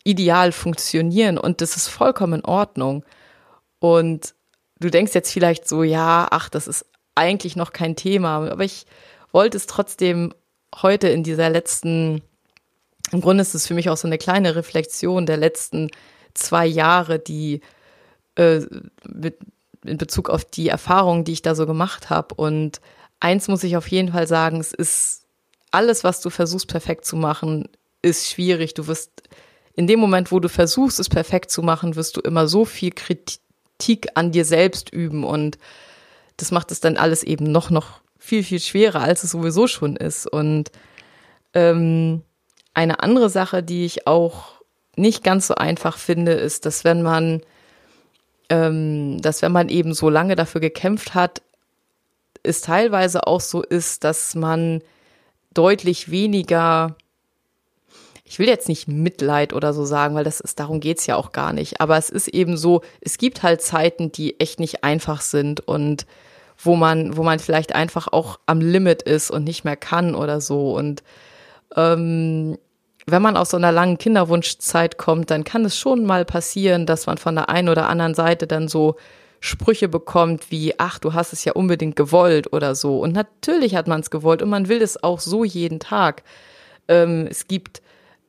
ideal 0.03 0.51
funktionieren 0.51 1.37
und 1.37 1.61
das 1.61 1.77
ist 1.77 1.87
vollkommen 1.87 2.39
in 2.39 2.45
Ordnung. 2.45 3.05
Und 3.79 4.33
du 4.79 4.89
denkst 4.89 5.13
jetzt 5.13 5.31
vielleicht 5.31 5.67
so, 5.67 5.83
ja, 5.83 6.27
ach, 6.31 6.49
das 6.49 6.67
ist 6.67 6.85
eigentlich 7.15 7.55
noch 7.55 7.73
kein 7.73 7.95
Thema, 7.95 8.49
aber 8.49 8.63
ich 8.63 8.85
wollte 9.31 9.57
es 9.57 9.67
trotzdem 9.67 10.33
heute 10.81 11.09
in 11.09 11.23
dieser 11.23 11.49
letzten, 11.49 12.21
im 13.11 13.21
Grunde 13.21 13.41
ist 13.41 13.53
es 13.53 13.67
für 13.67 13.73
mich 13.73 13.89
auch 13.89 13.97
so 13.97 14.07
eine 14.07 14.17
kleine 14.17 14.55
Reflexion 14.55 15.25
der 15.25 15.37
letzten 15.37 15.89
zwei 16.33 16.65
Jahre, 16.65 17.19
die 17.19 17.61
äh, 18.35 18.61
mit, 19.07 19.37
in 19.85 19.97
Bezug 19.97 20.29
auf 20.29 20.45
die 20.45 20.69
Erfahrungen, 20.69 21.23
die 21.23 21.33
ich 21.33 21.41
da 21.41 21.55
so 21.55 21.65
gemacht 21.65 22.09
habe. 22.09 22.35
Und 22.35 22.81
eins 23.19 23.47
muss 23.47 23.63
ich 23.63 23.77
auf 23.77 23.87
jeden 23.87 24.11
Fall 24.11 24.27
sagen, 24.27 24.59
es 24.59 24.73
ist 24.73 25.23
alles, 25.71 26.03
was 26.03 26.21
du 26.21 26.29
versuchst 26.29 26.67
perfekt 26.67 27.05
zu 27.05 27.15
machen, 27.15 27.69
ist 28.01 28.29
schwierig. 28.29 28.73
Du 28.73 28.87
wirst 28.87 29.11
in 29.73 29.87
dem 29.87 29.99
Moment, 29.99 30.31
wo 30.31 30.39
du 30.39 30.49
versuchst, 30.49 30.99
es 30.99 31.09
perfekt 31.09 31.51
zu 31.51 31.61
machen, 31.61 31.95
wirst 31.95 32.17
du 32.17 32.21
immer 32.21 32.47
so 32.47 32.65
viel 32.65 32.91
Kritik 32.91 34.09
an 34.15 34.31
dir 34.31 34.45
selbst 34.45 34.91
üben 34.91 35.23
und 35.23 35.57
das 36.37 36.51
macht 36.51 36.71
es 36.71 36.79
dann 36.79 36.97
alles 36.97 37.23
eben 37.23 37.51
noch, 37.51 37.69
noch 37.69 38.01
viel, 38.17 38.43
viel 38.43 38.59
schwerer, 38.59 39.01
als 39.01 39.23
es 39.23 39.31
sowieso 39.31 39.67
schon 39.67 39.95
ist. 39.95 40.27
Und 40.27 40.71
ähm, 41.53 42.23
eine 42.73 43.01
andere 43.01 43.29
Sache, 43.29 43.63
die 43.63 43.85
ich 43.85 44.07
auch 44.07 44.61
nicht 44.95 45.23
ganz 45.23 45.47
so 45.47 45.55
einfach 45.55 45.97
finde, 45.97 46.33
ist, 46.33 46.65
dass 46.65 46.83
wenn 46.83 47.01
man, 47.01 47.41
ähm, 48.49 49.21
dass 49.21 49.41
wenn 49.41 49.51
man 49.51 49.69
eben 49.69 49.93
so 49.93 50.09
lange 50.09 50.35
dafür 50.35 50.61
gekämpft 50.61 51.13
hat, 51.13 51.41
es 52.43 52.61
teilweise 52.61 53.27
auch 53.27 53.41
so 53.41 53.61
ist, 53.61 54.03
dass 54.03 54.35
man 54.35 54.81
deutlich 55.53 56.09
weniger, 56.09 56.95
ich 58.23 58.39
will 58.39 58.47
jetzt 58.47 58.69
nicht 58.69 58.87
Mitleid 58.87 59.53
oder 59.53 59.73
so 59.73 59.85
sagen, 59.85 60.15
weil 60.15 60.23
das 60.23 60.39
ist, 60.39 60.59
darum 60.59 60.79
geht's 60.79 61.05
ja 61.05 61.15
auch 61.15 61.31
gar 61.31 61.53
nicht. 61.53 61.81
Aber 61.81 61.97
es 61.97 62.09
ist 62.09 62.27
eben 62.27 62.57
so, 62.57 62.81
es 63.01 63.17
gibt 63.17 63.43
halt 63.43 63.61
Zeiten, 63.61 64.11
die 64.11 64.39
echt 64.39 64.59
nicht 64.59 64.83
einfach 64.83 65.21
sind 65.21 65.61
und 65.67 66.05
wo 66.57 66.75
man, 66.75 67.15
wo 67.15 67.23
man 67.23 67.39
vielleicht 67.39 67.73
einfach 67.73 68.07
auch 68.11 68.39
am 68.45 68.61
Limit 68.61 69.01
ist 69.01 69.31
und 69.31 69.43
nicht 69.43 69.63
mehr 69.63 69.77
kann 69.77 70.15
oder 70.15 70.41
so. 70.41 70.75
Und 70.75 71.03
ähm, 71.75 72.57
wenn 73.11 73.21
man 73.21 73.37
aus 73.37 73.51
so 73.51 73.57
einer 73.57 73.71
langen 73.71 73.97
Kinderwunschzeit 73.97 74.97
kommt, 74.97 75.31
dann 75.31 75.43
kann 75.43 75.65
es 75.65 75.77
schon 75.77 76.05
mal 76.05 76.25
passieren, 76.25 76.85
dass 76.85 77.05
man 77.07 77.17
von 77.17 77.35
der 77.35 77.49
einen 77.49 77.69
oder 77.69 77.87
anderen 77.87 78.13
Seite 78.13 78.47
dann 78.47 78.67
so 78.67 78.95
Sprüche 79.39 79.87
bekommt 79.87 80.51
wie, 80.51 80.73
ach, 80.77 80.99
du 80.99 81.13
hast 81.13 81.31
es 81.31 81.45
ja 81.45 81.53
unbedingt 81.53 81.95
gewollt 81.95 82.51
oder 82.51 82.75
so. 82.75 82.99
Und 82.99 83.13
natürlich 83.13 83.75
hat 83.75 83.87
man 83.87 84.01
es 84.01 84.09
gewollt 84.09 84.41
und 84.41 84.49
man 84.49 84.67
will 84.67 84.81
es 84.81 85.01
auch 85.01 85.19
so 85.19 85.43
jeden 85.43 85.79
Tag. 85.79 86.23
Ähm, 86.87 87.27
es 87.29 87.47
gibt, 87.47 87.81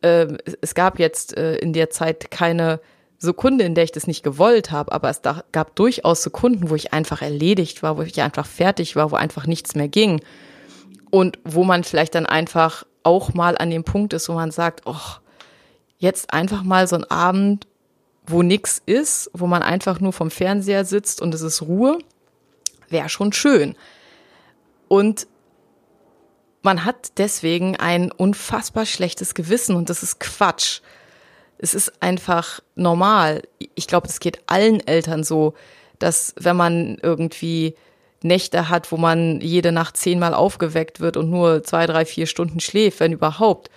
ähm, 0.03 0.38
es 0.61 0.75
gab 0.75 0.99
jetzt 0.99 1.37
äh, 1.37 1.57
in 1.57 1.73
der 1.73 1.90
Zeit 1.90 2.31
keine 2.31 2.81
Sekunde, 3.19 3.64
in 3.64 3.75
der 3.75 3.85
ich 3.85 3.93
das 3.93 4.07
nicht 4.07 4.23
gewollt 4.23 4.71
habe, 4.71 4.93
aber 4.93 5.11
es 5.11 5.21
da, 5.21 5.43
gab 5.53 5.75
durchaus 5.77 6.23
Sekunden, 6.23 6.71
wo 6.71 6.75
ich 6.75 6.93
einfach 6.93 7.23
erledigt 7.23 7.83
war, 7.83 7.99
wo 7.99 8.03
ich 8.03 8.23
einfach 8.23 8.47
fertig 8.47 8.97
war, 8.97 9.11
wo 9.11 9.16
einfach 9.16 9.47
nichts 9.47 9.75
mehr 9.75 9.88
ging. 9.88 10.23
Und 11.11 11.40
wo 11.45 11.64
man 11.64 11.83
vielleicht 11.83 12.14
dann 12.14 12.27
einfach 12.27 12.85
auch 13.02 13.34
mal 13.34 13.56
an 13.56 13.70
dem 13.70 13.84
Punkt 13.84 14.12
ist, 14.12 14.28
wo 14.28 14.34
man 14.34 14.50
sagt, 14.50 14.82
oh, 14.84 15.18
jetzt 15.98 16.32
einfach 16.32 16.62
mal 16.62 16.86
so 16.86 16.96
ein 16.96 17.10
Abend, 17.10 17.66
wo 18.26 18.42
nichts 18.42 18.82
ist, 18.86 19.30
wo 19.32 19.46
man 19.46 19.62
einfach 19.62 20.00
nur 20.00 20.12
vom 20.12 20.30
Fernseher 20.30 20.84
sitzt 20.84 21.20
und 21.20 21.34
es 21.34 21.42
ist 21.42 21.62
Ruhe, 21.62 21.98
wäre 22.88 23.08
schon 23.08 23.32
schön. 23.32 23.76
Und 24.88 25.26
man 26.62 26.84
hat 26.84 27.18
deswegen 27.18 27.76
ein 27.76 28.12
unfassbar 28.12 28.86
schlechtes 28.86 29.34
Gewissen 29.34 29.76
und 29.76 29.88
das 29.88 30.02
ist 30.02 30.20
Quatsch. 30.20 30.80
Es 31.58 31.74
ist 31.74 32.02
einfach 32.02 32.60
normal. 32.74 33.42
Ich 33.74 33.86
glaube, 33.86 34.08
es 34.08 34.20
geht 34.20 34.42
allen 34.46 34.86
Eltern 34.86 35.24
so, 35.24 35.54
dass 35.98 36.34
wenn 36.38 36.56
man 36.56 36.98
irgendwie 37.02 37.74
Nächte 38.22 38.68
hat, 38.68 38.92
wo 38.92 38.96
man 38.96 39.40
jede 39.40 39.72
Nacht 39.72 39.96
zehnmal 39.96 40.35
aufgeweckt 40.35 41.00
wird 41.00 41.16
und 41.16 41.30
nur 41.30 41.62
zwei, 41.62 41.87
drei, 41.87 42.04
vier 42.04 42.26
Stunden 42.26 42.61
schläft, 42.61 43.00
wenn 43.00 43.12
überhaupt, 43.12 43.70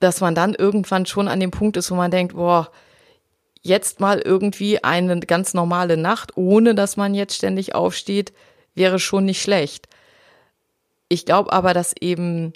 dass 0.00 0.20
man 0.20 0.34
dann 0.34 0.54
irgendwann 0.54 1.06
schon 1.06 1.28
an 1.28 1.40
dem 1.40 1.50
Punkt 1.50 1.76
ist, 1.76 1.90
wo 1.90 1.94
man 1.94 2.10
denkt, 2.10 2.34
boah, 2.34 2.70
jetzt 3.62 4.00
mal 4.00 4.20
irgendwie 4.20 4.82
eine 4.82 5.18
ganz 5.20 5.54
normale 5.54 5.96
Nacht, 5.96 6.36
ohne 6.36 6.74
dass 6.74 6.96
man 6.96 7.14
jetzt 7.14 7.36
ständig 7.36 7.74
aufsteht, 7.74 8.32
wäre 8.74 8.98
schon 8.98 9.24
nicht 9.24 9.40
schlecht. 9.40 9.88
Ich 11.08 11.24
glaube 11.24 11.52
aber, 11.52 11.74
dass 11.74 11.94
eben 12.00 12.52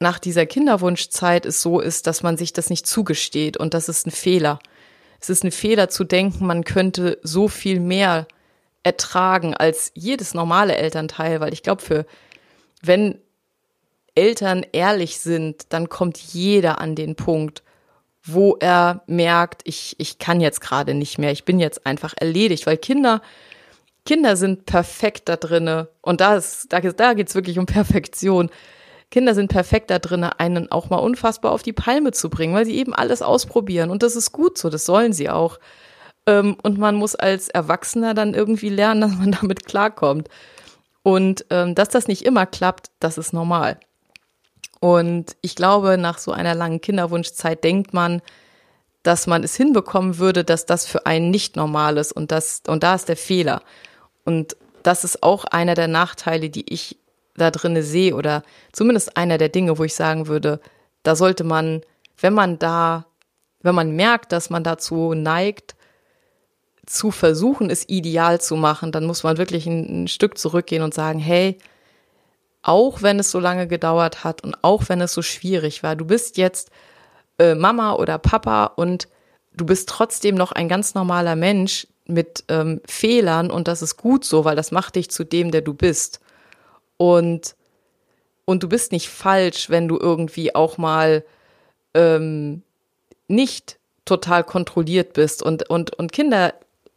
nach 0.00 0.18
dieser 0.18 0.46
Kinderwunschzeit 0.46 1.44
es 1.44 1.60
so 1.60 1.80
ist, 1.80 2.06
dass 2.06 2.22
man 2.22 2.36
sich 2.36 2.52
das 2.52 2.70
nicht 2.70 2.86
zugesteht 2.86 3.58
und 3.58 3.74
das 3.74 3.88
ist 3.88 4.06
ein 4.06 4.10
Fehler. 4.10 4.58
Es 5.20 5.28
ist 5.28 5.44
ein 5.44 5.52
Fehler 5.52 5.90
zu 5.90 6.04
denken, 6.04 6.46
man 6.46 6.64
könnte 6.64 7.18
so 7.22 7.46
viel 7.48 7.78
mehr 7.78 8.26
ertragen 8.82 9.54
als 9.54 9.92
jedes 9.94 10.34
normale 10.34 10.76
Elternteil, 10.76 11.40
weil 11.40 11.52
ich 11.52 11.62
glaube, 11.62 11.82
für 11.82 12.06
wenn 12.82 13.18
Eltern 14.14 14.64
ehrlich 14.72 15.18
sind, 15.18 15.72
dann 15.72 15.88
kommt 15.88 16.18
jeder 16.18 16.80
an 16.80 16.94
den 16.94 17.14
Punkt, 17.14 17.62
wo 18.22 18.56
er 18.60 19.02
merkt, 19.06 19.62
ich, 19.64 19.96
ich 19.98 20.18
kann 20.18 20.40
jetzt 20.40 20.60
gerade 20.60 20.94
nicht 20.94 21.18
mehr, 21.18 21.32
ich 21.32 21.44
bin 21.44 21.58
jetzt 21.58 21.86
einfach 21.86 22.14
erledigt, 22.16 22.66
weil 22.66 22.76
Kinder, 22.76 23.22
Kinder 24.04 24.36
sind 24.36 24.66
perfekt 24.66 25.28
da 25.28 25.36
drinne 25.36 25.88
und 26.02 26.20
da, 26.20 26.36
ist, 26.36 26.72
da, 26.72 26.80
da 26.80 27.14
geht's 27.14 27.34
wirklich 27.34 27.58
um 27.58 27.66
Perfektion. 27.66 28.50
Kinder 29.10 29.34
sind 29.34 29.48
perfekt 29.48 29.90
da 29.90 29.98
drinne, 29.98 30.38
einen 30.38 30.70
auch 30.70 30.88
mal 30.90 30.98
unfassbar 30.98 31.52
auf 31.52 31.62
die 31.62 31.72
Palme 31.72 32.12
zu 32.12 32.30
bringen, 32.30 32.54
weil 32.54 32.66
sie 32.66 32.76
eben 32.76 32.94
alles 32.94 33.22
ausprobieren 33.22 33.90
und 33.90 34.02
das 34.02 34.16
ist 34.16 34.32
gut 34.32 34.58
so, 34.58 34.70
das 34.70 34.84
sollen 34.84 35.12
sie 35.12 35.30
auch. 35.30 35.58
Ähm, 36.26 36.56
und 36.62 36.78
man 36.78 36.96
muss 36.96 37.14
als 37.14 37.48
Erwachsener 37.48 38.14
dann 38.14 38.34
irgendwie 38.34 38.68
lernen, 38.68 39.00
dass 39.02 39.12
man 39.12 39.32
damit 39.32 39.66
klarkommt. 39.66 40.28
Und 41.02 41.46
ähm, 41.50 41.74
dass 41.74 41.88
das 41.88 42.08
nicht 42.08 42.24
immer 42.24 42.46
klappt, 42.46 42.90
das 43.00 43.18
ist 43.18 43.32
normal. 43.32 43.78
Und 44.80 45.36
ich 45.42 45.56
glaube, 45.56 45.98
nach 45.98 46.18
so 46.18 46.32
einer 46.32 46.54
langen 46.54 46.80
Kinderwunschzeit 46.80 47.62
denkt 47.64 47.92
man, 47.94 48.22
dass 49.02 49.26
man 49.26 49.44
es 49.44 49.54
hinbekommen 49.54 50.18
würde, 50.18 50.44
dass 50.44 50.66
das 50.66 50.86
für 50.86 51.06
einen 51.06 51.30
nicht 51.30 51.56
normal 51.56 51.96
ist 51.96 52.12
und 52.12 52.32
das, 52.32 52.62
und 52.66 52.82
da 52.82 52.94
ist 52.94 53.08
der 53.08 53.16
Fehler. 53.16 53.62
Und 54.24 54.56
das 54.82 55.04
ist 55.04 55.22
auch 55.22 55.44
einer 55.44 55.74
der 55.74 55.88
Nachteile, 55.88 56.50
die 56.50 56.72
ich 56.72 56.98
da 57.34 57.50
drinne 57.50 57.82
sehe 57.82 58.14
oder 58.14 58.42
zumindest 58.72 59.16
einer 59.16 59.38
der 59.38 59.48
Dinge, 59.48 59.78
wo 59.78 59.84
ich 59.84 59.94
sagen 59.94 60.26
würde, 60.26 60.60
da 61.02 61.16
sollte 61.16 61.44
man, 61.44 61.82
wenn 62.18 62.34
man 62.34 62.58
da, 62.58 63.06
wenn 63.62 63.74
man 63.74 63.96
merkt, 63.96 64.32
dass 64.32 64.50
man 64.50 64.64
dazu 64.64 65.14
neigt, 65.14 65.74
zu 66.90 67.12
versuchen, 67.12 67.70
es 67.70 67.88
ideal 67.88 68.40
zu 68.40 68.56
machen, 68.56 68.90
dann 68.90 69.06
muss 69.06 69.22
man 69.22 69.38
wirklich 69.38 69.64
ein, 69.66 70.04
ein 70.04 70.08
Stück 70.08 70.36
zurückgehen 70.36 70.82
und 70.82 70.92
sagen, 70.92 71.20
hey, 71.20 71.56
auch 72.62 73.00
wenn 73.00 73.20
es 73.20 73.30
so 73.30 73.38
lange 73.38 73.68
gedauert 73.68 74.24
hat 74.24 74.42
und 74.42 74.56
auch 74.62 74.88
wenn 74.88 75.00
es 75.00 75.12
so 75.12 75.22
schwierig 75.22 75.84
war. 75.84 75.94
Du 75.94 76.04
bist 76.04 76.36
jetzt 76.36 76.70
äh, 77.38 77.54
Mama 77.54 77.94
oder 77.94 78.18
Papa 78.18 78.66
und 78.66 79.06
du 79.52 79.64
bist 79.64 79.88
trotzdem 79.88 80.34
noch 80.34 80.50
ein 80.50 80.68
ganz 80.68 80.94
normaler 80.94 81.36
Mensch 81.36 81.86
mit 82.06 82.42
ähm, 82.48 82.80
Fehlern 82.86 83.52
und 83.52 83.68
das 83.68 83.82
ist 83.82 83.96
gut 83.96 84.24
so, 84.24 84.44
weil 84.44 84.56
das 84.56 84.72
macht 84.72 84.96
dich 84.96 85.10
zu 85.10 85.22
dem, 85.22 85.52
der 85.52 85.62
du 85.62 85.74
bist. 85.74 86.20
Und, 86.96 87.54
und 88.44 88.64
du 88.64 88.68
bist 88.68 88.90
nicht 88.90 89.08
falsch, 89.08 89.70
wenn 89.70 89.86
du 89.86 89.96
irgendwie 89.96 90.56
auch 90.56 90.76
mal 90.76 91.24
ähm, 91.94 92.62
nicht 93.28 93.78
total 94.04 94.42
kontrolliert 94.42 95.12
bist. 95.12 95.40
Und, 95.40 95.70
und, 95.70 95.94
und 95.94 96.10
Kinder, 96.10 96.52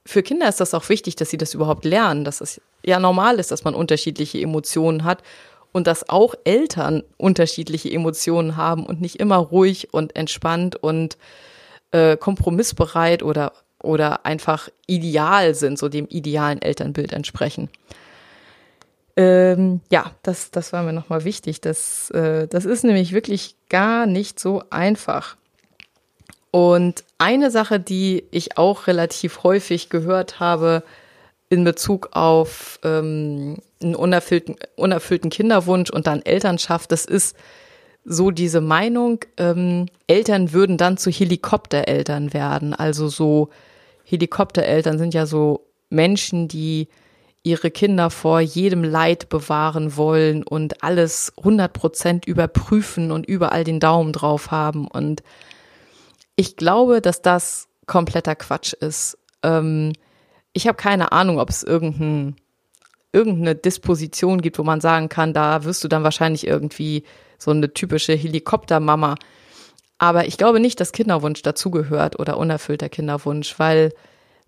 für 0.05 0.23
Kinder 0.23 0.49
ist 0.49 0.59
das 0.59 0.73
auch 0.73 0.89
wichtig, 0.89 1.15
dass 1.15 1.29
sie 1.29 1.37
das 1.37 1.53
überhaupt 1.53 1.85
lernen, 1.85 2.25
dass 2.25 2.41
es 2.41 2.61
ja 2.83 2.99
normal 2.99 3.39
ist, 3.39 3.51
dass 3.51 3.63
man 3.63 3.75
unterschiedliche 3.75 4.39
Emotionen 4.41 5.03
hat 5.03 5.23
und 5.71 5.87
dass 5.87 6.09
auch 6.09 6.35
Eltern 6.43 7.03
unterschiedliche 7.17 7.91
Emotionen 7.91 8.57
haben 8.57 8.85
und 8.85 9.01
nicht 9.01 9.19
immer 9.19 9.37
ruhig 9.37 9.93
und 9.93 10.15
entspannt 10.15 10.75
und 10.75 11.17
äh, 11.91 12.17
kompromissbereit 12.17 13.23
oder 13.23 13.53
oder 13.83 14.25
einfach 14.25 14.69
ideal 14.87 15.53
sind, 15.53 15.77
so 15.77 15.89
dem 15.89 16.07
idealen 16.07 16.61
Elternbild 16.61 17.11
entsprechen. 17.11 17.69
Ähm, 19.15 19.81
ja, 19.91 20.11
das, 20.23 20.49
das 20.49 20.73
war 20.73 20.83
mir 20.83 20.93
nochmal 20.93 21.23
wichtig. 21.23 21.61
Das, 21.61 22.09
äh, 22.11 22.47
das 22.47 22.65
ist 22.65 22.83
nämlich 22.83 23.11
wirklich 23.11 23.55
gar 23.69 24.05
nicht 24.05 24.39
so 24.39 24.63
einfach. 24.69 25.37
Und 26.53 27.03
eine 27.17 27.49
Sache, 27.49 27.79
die 27.79 28.25
ich 28.29 28.59
auch 28.59 28.85
relativ 28.85 29.41
häufig 29.41 29.89
gehört 29.89 30.39
habe, 30.39 30.83
in 31.49 31.63
Bezug 31.63 32.09
auf 32.11 32.79
ähm, 32.83 33.57
einen 33.81 33.95
unerfüllten, 33.95 34.57
unerfüllten 34.75 35.31
Kinderwunsch 35.31 35.89
und 35.89 36.05
dann 36.05 36.21
Elternschaft, 36.21 36.91
das 36.91 37.05
ist 37.05 37.35
so 38.05 38.29
diese 38.29 38.61
Meinung, 38.61 39.21
ähm, 39.37 39.87
Eltern 40.05 40.53
würden 40.53 40.77
dann 40.77 40.97
zu 40.97 41.09
Helikoptereltern 41.09 42.35
werden. 42.35 42.75
Also 42.75 43.07
so 43.07 43.49
Helikoptereltern 44.03 44.99
sind 44.99 45.15
ja 45.15 45.25
so 45.25 45.65
Menschen, 45.89 46.49
die 46.49 46.87
ihre 47.41 47.71
Kinder 47.71 48.11
vor 48.11 48.41
jedem 48.41 48.83
Leid 48.83 49.27
bewahren 49.27 49.97
wollen 49.97 50.43
und 50.43 50.83
alles 50.83 51.33
100 51.35 51.73
Prozent 51.73 52.27
überprüfen 52.27 53.11
und 53.11 53.25
überall 53.25 53.63
den 53.63 53.79
Daumen 53.79 54.13
drauf 54.13 54.51
haben. 54.51 54.87
Und 54.87 55.23
ich 56.35 56.55
glaube, 56.55 57.01
dass 57.01 57.21
das 57.21 57.67
kompletter 57.85 58.35
Quatsch 58.35 58.73
ist. 58.73 59.17
Ähm, 59.43 59.93
ich 60.53 60.67
habe 60.67 60.77
keine 60.77 61.11
Ahnung, 61.11 61.39
ob 61.39 61.49
es 61.49 61.63
irgendein, 61.63 62.35
irgendeine 63.11 63.55
Disposition 63.55 64.41
gibt, 64.41 64.57
wo 64.57 64.63
man 64.63 64.81
sagen 64.81 65.09
kann, 65.09 65.33
da 65.33 65.63
wirst 65.63 65.83
du 65.83 65.87
dann 65.87 66.03
wahrscheinlich 66.03 66.47
irgendwie 66.47 67.03
so 67.37 67.51
eine 67.51 67.73
typische 67.73 68.13
Helikoptermama. 68.13 69.15
Aber 69.97 70.27
ich 70.27 70.37
glaube 70.37 70.59
nicht, 70.59 70.79
dass 70.79 70.91
Kinderwunsch 70.91 71.41
dazugehört 71.41 72.19
oder 72.19 72.37
unerfüllter 72.37 72.89
Kinderwunsch, 72.89 73.57
weil 73.59 73.93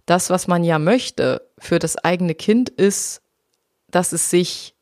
das, 0.06 0.30
was 0.30 0.48
man 0.48 0.64
ja 0.64 0.80
möchte 0.80 1.42
für 1.58 1.80
das 1.80 1.98
eigene 1.98 2.36
Kind, 2.36 2.70
ist, 2.70 3.22
dass 3.90 4.12
es 4.12 4.30
sich 4.30 4.76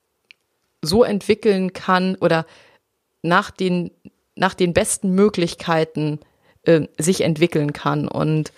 so 0.81 1.03
entwickeln 1.03 1.73
kann 1.73 2.15
oder 2.15 2.45
nach 3.21 3.51
den, 3.51 3.91
nach 4.35 4.53
den 4.53 4.73
besten 4.73 5.11
Möglichkeiten 5.11 6.19
äh, 6.63 6.87
sich 6.97 7.21
entwickeln 7.21 7.73
kann. 7.73 8.07
Und 8.07 8.51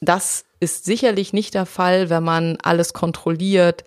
das 0.00 0.44
ist 0.60 0.84
sicherlich 0.84 1.32
nicht 1.32 1.54
der 1.54 1.66
Fall, 1.66 2.10
wenn 2.10 2.22
man 2.22 2.58
alles 2.62 2.92
kontrolliert, 2.92 3.84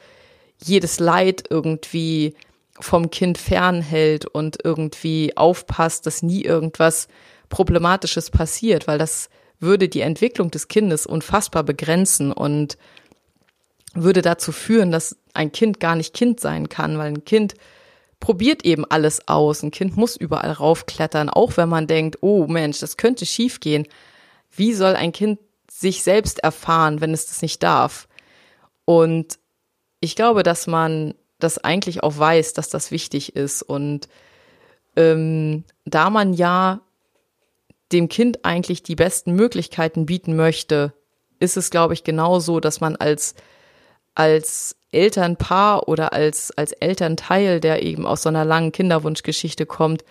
jedes 0.64 1.00
Leid 1.00 1.44
irgendwie 1.50 2.36
vom 2.80 3.10
Kind 3.10 3.38
fernhält 3.38 4.26
und 4.26 4.58
irgendwie 4.64 5.36
aufpasst, 5.38 6.06
dass 6.06 6.24
nie 6.24 6.44
irgendwas 6.44 7.08
Problematisches 7.50 8.30
passiert, 8.30 8.88
weil 8.88 8.98
das 8.98 9.30
würde 9.60 9.88
die 9.88 10.02
Entwicklung 10.02 10.52
des 10.52 10.68
Kindes 10.68 11.06
unfassbar 11.06 11.64
begrenzen 11.64 12.32
und 12.32 12.78
würde 13.94 14.22
dazu 14.22 14.52
führen, 14.52 14.92
dass 14.92 15.16
ein 15.34 15.52
Kind 15.52 15.80
gar 15.80 15.96
nicht 15.96 16.14
Kind 16.14 16.40
sein 16.40 16.68
kann, 16.68 16.98
weil 16.98 17.08
ein 17.08 17.26
Kind 17.26 17.56
probiert 18.26 18.66
eben 18.66 18.86
alles 18.86 19.28
aus. 19.28 19.62
Ein 19.62 19.70
Kind 19.70 19.98
muss 19.98 20.16
überall 20.16 20.52
raufklettern, 20.52 21.30
auch 21.30 21.58
wenn 21.58 21.70
man 21.70 21.86
denkt, 21.86 22.18
oh 22.22 22.48
Mensch, 22.48 22.80
das 22.80 22.98
könnte 22.98 23.24
schiefgehen. 23.24 23.88
Wie 24.50 24.74
soll 24.74 24.96
ein 24.96 25.12
Kind 25.12 25.38
sich 25.70 26.02
selbst 26.02 26.40
erfahren, 26.40 27.02
wenn 27.02 27.14
es 27.14 27.28
das 27.28 27.44
nicht 27.44 27.62
darf. 27.62 28.08
Und 28.84 29.38
ich 30.00 30.16
glaube, 30.16 30.42
dass 30.42 30.66
man 30.66 31.14
das 31.38 31.60
eigentlich 31.60 32.02
auch 32.02 32.18
weiß, 32.18 32.54
dass 32.54 32.70
das 32.70 32.90
wichtig 32.90 33.36
ist. 33.36 33.62
Und 33.62 34.08
ähm, 34.96 35.64
da 35.86 36.10
man 36.10 36.34
ja 36.34 36.82
dem 37.92 38.10
Kind 38.10 38.44
eigentlich 38.44 38.82
die 38.82 38.96
besten 38.96 39.34
Möglichkeiten 39.34 40.08
bieten 40.08 40.36
möchte, 40.36 40.94
ist 41.40 41.58
es, 41.58 41.70
glaube 41.70 41.94
ich, 41.94 42.04
genauso, 42.04 42.60
dass 42.60 42.82
man 42.82 42.96
als, 42.96 43.36
als 44.16 44.78
Elternpaar 44.92 45.88
oder 45.88 46.14
als, 46.14 46.52
als 46.52 46.72
Elternteil, 46.72 47.60
der 47.60 47.84
eben 47.84 48.08
aus 48.08 48.24
so 48.24 48.30
einer 48.30 48.46
langen 48.46 48.72
Kinderwunschgeschichte 48.72 49.66
kommt, 49.66 50.04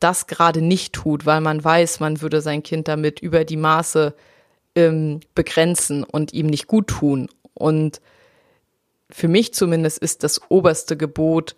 das 0.00 0.26
gerade 0.26 0.60
nicht 0.60 0.92
tut, 0.94 1.26
weil 1.26 1.40
man 1.40 1.62
weiß, 1.62 2.00
man 2.00 2.20
würde 2.20 2.40
sein 2.40 2.62
Kind 2.62 2.88
damit 2.88 3.20
über 3.20 3.44
die 3.44 3.56
Maße 3.56 4.14
ähm, 4.74 5.20
begrenzen 5.34 6.04
und 6.04 6.32
ihm 6.32 6.46
nicht 6.46 6.66
gut 6.66 6.88
tun. 6.88 7.28
Und 7.52 8.00
für 9.10 9.28
mich 9.28 9.54
zumindest 9.54 9.98
ist 9.98 10.24
das 10.24 10.40
oberste 10.50 10.96
Gebot, 10.96 11.54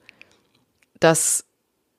dass 1.01 1.45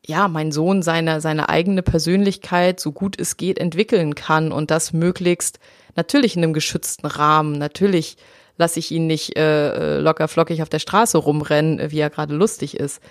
ja, 0.06 0.30
mein 0.30 0.52
Sohn 0.54 0.84
seine, 0.84 1.19
seine 1.19 1.50
eigene 1.50 1.84
Persönlichkeit 1.84 2.80
so 2.80 2.93
gut 2.93 3.19
es 3.19 3.36
geht 3.36 3.60
entwickeln 3.60 4.15
kann 4.15 4.54
und 4.54 4.71
das 4.71 4.93
möglichst 4.93 5.60
natürlich 5.95 6.38
in 6.38 6.43
einem 6.43 6.54
geschützten 6.54 7.08
Rahmen. 7.08 7.58
Natürlich 7.58 8.15
lasse 8.58 8.80
ich 8.80 8.91
ihn 8.91 9.08
nicht 9.08 9.38
äh, 9.38 10.00
locker 10.00 10.28
flockig 10.28 10.62
auf 10.62 10.70
der 10.70 10.80
Straße 10.80 11.17
rumrennen, 11.17 11.91
wie 11.91 12.00
er 12.00 12.10
gerade 12.10 12.36
lustig 12.36 12.78
ist. 12.78 13.02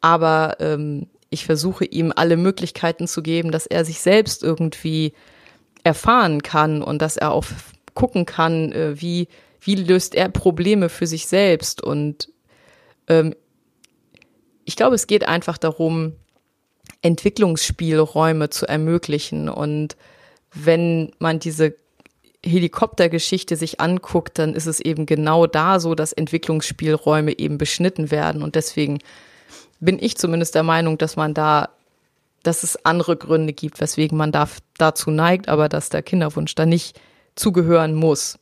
Aber 0.00 0.56
ähm, 0.60 1.08
ich 1.30 1.44
versuche 1.44 1.84
ihm 1.84 2.12
alle 2.14 2.36
Möglichkeiten 2.36 3.06
zu 3.06 3.22
geben, 3.22 3.52
dass 3.52 3.66
er 3.66 3.84
sich 3.84 4.00
selbst 4.00 4.42
irgendwie 4.42 5.12
erfahren 5.84 6.42
kann 6.42 6.82
und 6.82 7.00
dass 7.00 7.16
er 7.16 7.32
auch 7.32 7.44
gucken 7.94 8.26
kann, 8.26 8.72
äh, 8.72 9.00
wie, 9.00 9.28
wie 9.60 9.76
löst 9.76 10.14
er 10.14 10.28
Probleme 10.28 10.88
für 10.88 11.06
sich 11.06 11.26
selbst. 11.26 11.82
Und 11.82 12.30
ähm, 13.08 13.34
ich 14.64 14.76
glaube, 14.76 14.96
es 14.96 15.06
geht 15.06 15.26
einfach 15.26 15.58
darum, 15.58 16.14
Entwicklungsspielräume 17.02 18.50
zu 18.50 18.66
ermöglichen. 18.66 19.48
Und 19.48 19.96
wenn 20.52 21.12
man 21.18 21.38
diese 21.38 21.74
Helikoptergeschichte 22.44 23.56
sich 23.56 23.80
anguckt, 23.80 24.38
dann 24.38 24.54
ist 24.54 24.66
es 24.66 24.80
eben 24.80 25.06
genau 25.06 25.46
da 25.46 25.78
so, 25.78 25.94
dass 25.94 26.12
Entwicklungsspielräume 26.12 27.38
eben 27.38 27.58
beschnitten 27.58 28.10
werden. 28.10 28.42
Und 28.42 28.54
deswegen 28.54 28.98
bin 29.80 29.98
ich 30.00 30.16
zumindest 30.16 30.54
der 30.54 30.62
Meinung, 30.62 30.96
dass 30.96 31.16
man 31.16 31.34
da, 31.34 31.70
dass 32.42 32.62
es 32.62 32.84
andere 32.84 33.16
Gründe 33.16 33.52
gibt, 33.52 33.80
weswegen 33.80 34.16
man 34.16 34.32
da, 34.32 34.48
dazu 34.78 35.10
neigt, 35.10 35.48
aber 35.48 35.68
dass 35.68 35.90
der 35.90 36.02
Kinderwunsch 36.02 36.54
da 36.54 36.64
nicht 36.64 36.98
zugehören 37.34 37.94
muss. 37.94 38.38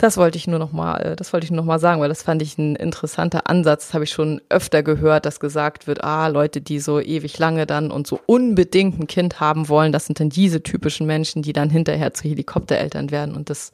Das 0.00 0.16
wollte 0.16 0.38
ich 0.38 0.46
nur 0.46 0.60
noch 0.60 0.70
mal, 0.70 0.96
äh, 0.98 1.16
das 1.16 1.32
wollte 1.32 1.44
ich 1.44 1.50
nur 1.50 1.58
noch 1.58 1.66
mal 1.66 1.80
sagen, 1.80 2.00
weil 2.00 2.08
das 2.08 2.22
fand 2.22 2.40
ich 2.40 2.56
ein 2.56 2.76
interessanter 2.76 3.50
Ansatz. 3.50 3.88
Das 3.88 3.94
habe 3.94 4.04
ich 4.04 4.10
schon 4.10 4.40
öfter 4.48 4.84
gehört, 4.84 5.26
dass 5.26 5.40
gesagt 5.40 5.88
wird, 5.88 6.04
ah, 6.04 6.28
Leute, 6.28 6.60
die 6.60 6.78
so 6.78 7.00
ewig 7.00 7.36
lange 7.38 7.66
dann 7.66 7.90
und 7.90 8.06
so 8.06 8.20
unbedingt 8.26 9.00
ein 9.00 9.08
Kind 9.08 9.40
haben 9.40 9.68
wollen, 9.68 9.90
das 9.90 10.06
sind 10.06 10.20
dann 10.20 10.30
diese 10.30 10.62
typischen 10.62 11.06
Menschen, 11.06 11.42
die 11.42 11.52
dann 11.52 11.68
hinterher 11.68 12.14
zu 12.14 12.28
Helikoptereltern 12.28 13.10
werden. 13.10 13.34
Und 13.34 13.50
das 13.50 13.72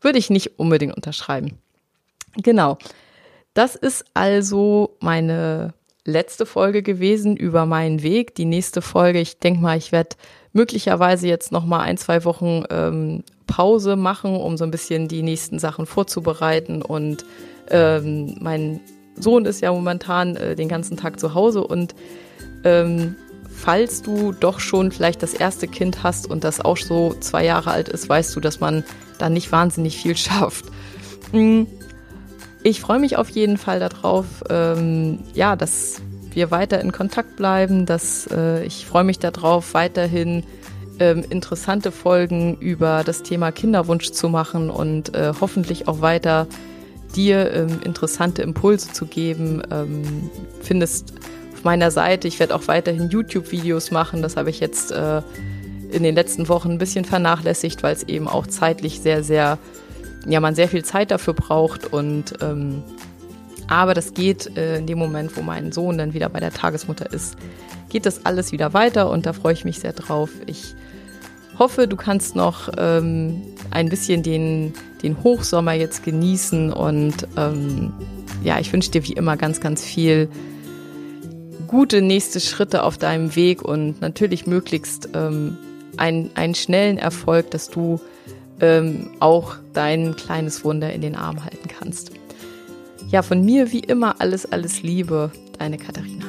würde 0.00 0.18
ich 0.18 0.30
nicht 0.30 0.58
unbedingt 0.60 0.94
unterschreiben. 0.94 1.58
Genau. 2.36 2.78
Das 3.52 3.74
ist 3.74 4.04
also 4.14 4.96
meine 5.00 5.74
letzte 6.04 6.46
Folge 6.46 6.84
gewesen 6.84 7.36
über 7.36 7.66
meinen 7.66 8.04
Weg. 8.04 8.36
Die 8.36 8.44
nächste 8.44 8.82
Folge, 8.82 9.20
ich 9.20 9.40
denke 9.40 9.60
mal, 9.60 9.76
ich 9.76 9.90
werde 9.90 10.16
möglicherweise 10.52 11.28
jetzt 11.28 11.52
noch 11.52 11.64
mal 11.64 11.80
ein, 11.80 11.96
zwei 11.96 12.24
Wochen 12.24 12.64
ähm, 12.70 13.22
Pause 13.46 13.96
machen, 13.96 14.36
um 14.36 14.56
so 14.56 14.64
ein 14.64 14.70
bisschen 14.70 15.08
die 15.08 15.22
nächsten 15.22 15.58
Sachen 15.58 15.86
vorzubereiten. 15.86 16.82
Und 16.82 17.24
ähm, 17.70 18.36
mein 18.40 18.80
Sohn 19.16 19.44
ist 19.44 19.60
ja 19.60 19.72
momentan 19.72 20.36
äh, 20.36 20.56
den 20.56 20.68
ganzen 20.68 20.96
Tag 20.96 21.20
zu 21.20 21.34
Hause 21.34 21.64
und 21.64 21.94
ähm, 22.64 23.16
falls 23.50 24.02
du 24.02 24.32
doch 24.32 24.60
schon 24.60 24.90
vielleicht 24.92 25.22
das 25.22 25.34
erste 25.34 25.68
Kind 25.68 26.02
hast 26.02 26.28
und 26.28 26.44
das 26.44 26.60
auch 26.60 26.76
so 26.76 27.14
zwei 27.20 27.44
Jahre 27.44 27.70
alt 27.70 27.88
ist, 27.88 28.08
weißt 28.08 28.34
du, 28.34 28.40
dass 28.40 28.60
man 28.60 28.84
da 29.18 29.28
nicht 29.28 29.52
wahnsinnig 29.52 29.96
viel 29.96 30.16
schafft. 30.16 30.64
Hm. 31.32 31.66
Ich 32.62 32.80
freue 32.80 32.98
mich 32.98 33.16
auf 33.16 33.30
jeden 33.30 33.56
Fall 33.56 33.80
darauf, 33.80 34.26
ähm, 34.50 35.20
ja, 35.32 35.56
dass 35.56 36.02
wir 36.32 36.50
weiter 36.50 36.80
in 36.80 36.92
Kontakt 36.92 37.36
bleiben, 37.36 37.86
dass 37.86 38.28
äh, 38.30 38.64
ich 38.64 38.86
freue 38.86 39.04
mich 39.04 39.18
darauf, 39.18 39.74
weiterhin 39.74 40.44
ähm, 40.98 41.24
interessante 41.28 41.90
Folgen 41.90 42.56
über 42.56 43.02
das 43.04 43.22
Thema 43.22 43.52
Kinderwunsch 43.52 44.10
zu 44.10 44.28
machen 44.28 44.70
und 44.70 45.14
äh, 45.14 45.32
hoffentlich 45.40 45.88
auch 45.88 46.00
weiter 46.00 46.46
dir 47.16 47.52
ähm, 47.52 47.80
interessante 47.84 48.42
Impulse 48.42 48.92
zu 48.92 49.06
geben. 49.06 49.62
Ähm, 49.70 50.30
findest 50.62 51.14
auf 51.54 51.64
meiner 51.64 51.90
Seite, 51.90 52.28
ich 52.28 52.38
werde 52.38 52.54
auch 52.54 52.68
weiterhin 52.68 53.10
YouTube-Videos 53.10 53.90
machen. 53.90 54.22
Das 54.22 54.36
habe 54.36 54.50
ich 54.50 54.60
jetzt 54.60 54.92
äh, 54.92 55.22
in 55.90 56.02
den 56.02 56.14
letzten 56.14 56.48
Wochen 56.48 56.70
ein 56.70 56.78
bisschen 56.78 57.04
vernachlässigt, 57.04 57.82
weil 57.82 57.94
es 57.94 58.04
eben 58.04 58.28
auch 58.28 58.46
zeitlich 58.46 59.00
sehr, 59.00 59.24
sehr, 59.24 59.58
ja, 60.26 60.40
man 60.40 60.54
sehr 60.54 60.68
viel 60.68 60.84
Zeit 60.84 61.10
dafür 61.10 61.34
braucht 61.34 61.92
und 61.92 62.34
ähm, 62.42 62.82
aber 63.70 63.94
das 63.94 64.14
geht 64.14 64.58
äh, 64.58 64.78
in 64.78 64.86
dem 64.86 64.98
Moment, 64.98 65.36
wo 65.36 65.42
mein 65.42 65.70
Sohn 65.72 65.96
dann 65.96 66.12
wieder 66.12 66.28
bei 66.28 66.40
der 66.40 66.52
Tagesmutter 66.52 67.10
ist, 67.12 67.36
geht 67.88 68.04
das 68.04 68.26
alles 68.26 68.52
wieder 68.52 68.74
weiter 68.74 69.08
und 69.08 69.26
da 69.26 69.32
freue 69.32 69.52
ich 69.52 69.64
mich 69.64 69.78
sehr 69.78 69.92
drauf. 69.92 70.30
Ich 70.46 70.74
hoffe, 71.56 71.86
du 71.86 71.96
kannst 71.96 72.34
noch 72.34 72.68
ähm, 72.76 73.42
ein 73.70 73.88
bisschen 73.88 74.24
den, 74.24 74.74
den 75.04 75.22
Hochsommer 75.22 75.72
jetzt 75.72 76.02
genießen 76.02 76.72
und 76.72 77.28
ähm, 77.36 77.92
ja, 78.42 78.58
ich 78.58 78.72
wünsche 78.72 78.90
dir 78.90 79.06
wie 79.06 79.12
immer 79.12 79.36
ganz, 79.36 79.60
ganz 79.60 79.84
viel 79.84 80.28
gute 81.68 82.02
nächste 82.02 82.40
Schritte 82.40 82.82
auf 82.82 82.98
deinem 82.98 83.36
Weg 83.36 83.62
und 83.62 84.00
natürlich 84.00 84.48
möglichst 84.48 85.10
ähm, 85.14 85.56
einen, 85.96 86.30
einen 86.34 86.56
schnellen 86.56 86.98
Erfolg, 86.98 87.52
dass 87.52 87.70
du 87.70 88.00
ähm, 88.60 89.10
auch 89.20 89.54
dein 89.74 90.16
kleines 90.16 90.64
Wunder 90.64 90.92
in 90.92 91.02
den 91.02 91.14
Arm 91.14 91.44
halten 91.44 91.68
kannst. 91.68 92.10
Ja, 93.10 93.22
von 93.22 93.44
mir 93.44 93.72
wie 93.72 93.80
immer 93.80 94.20
alles, 94.20 94.46
alles 94.52 94.82
Liebe, 94.82 95.32
deine 95.58 95.78
Katharina. 95.78 96.26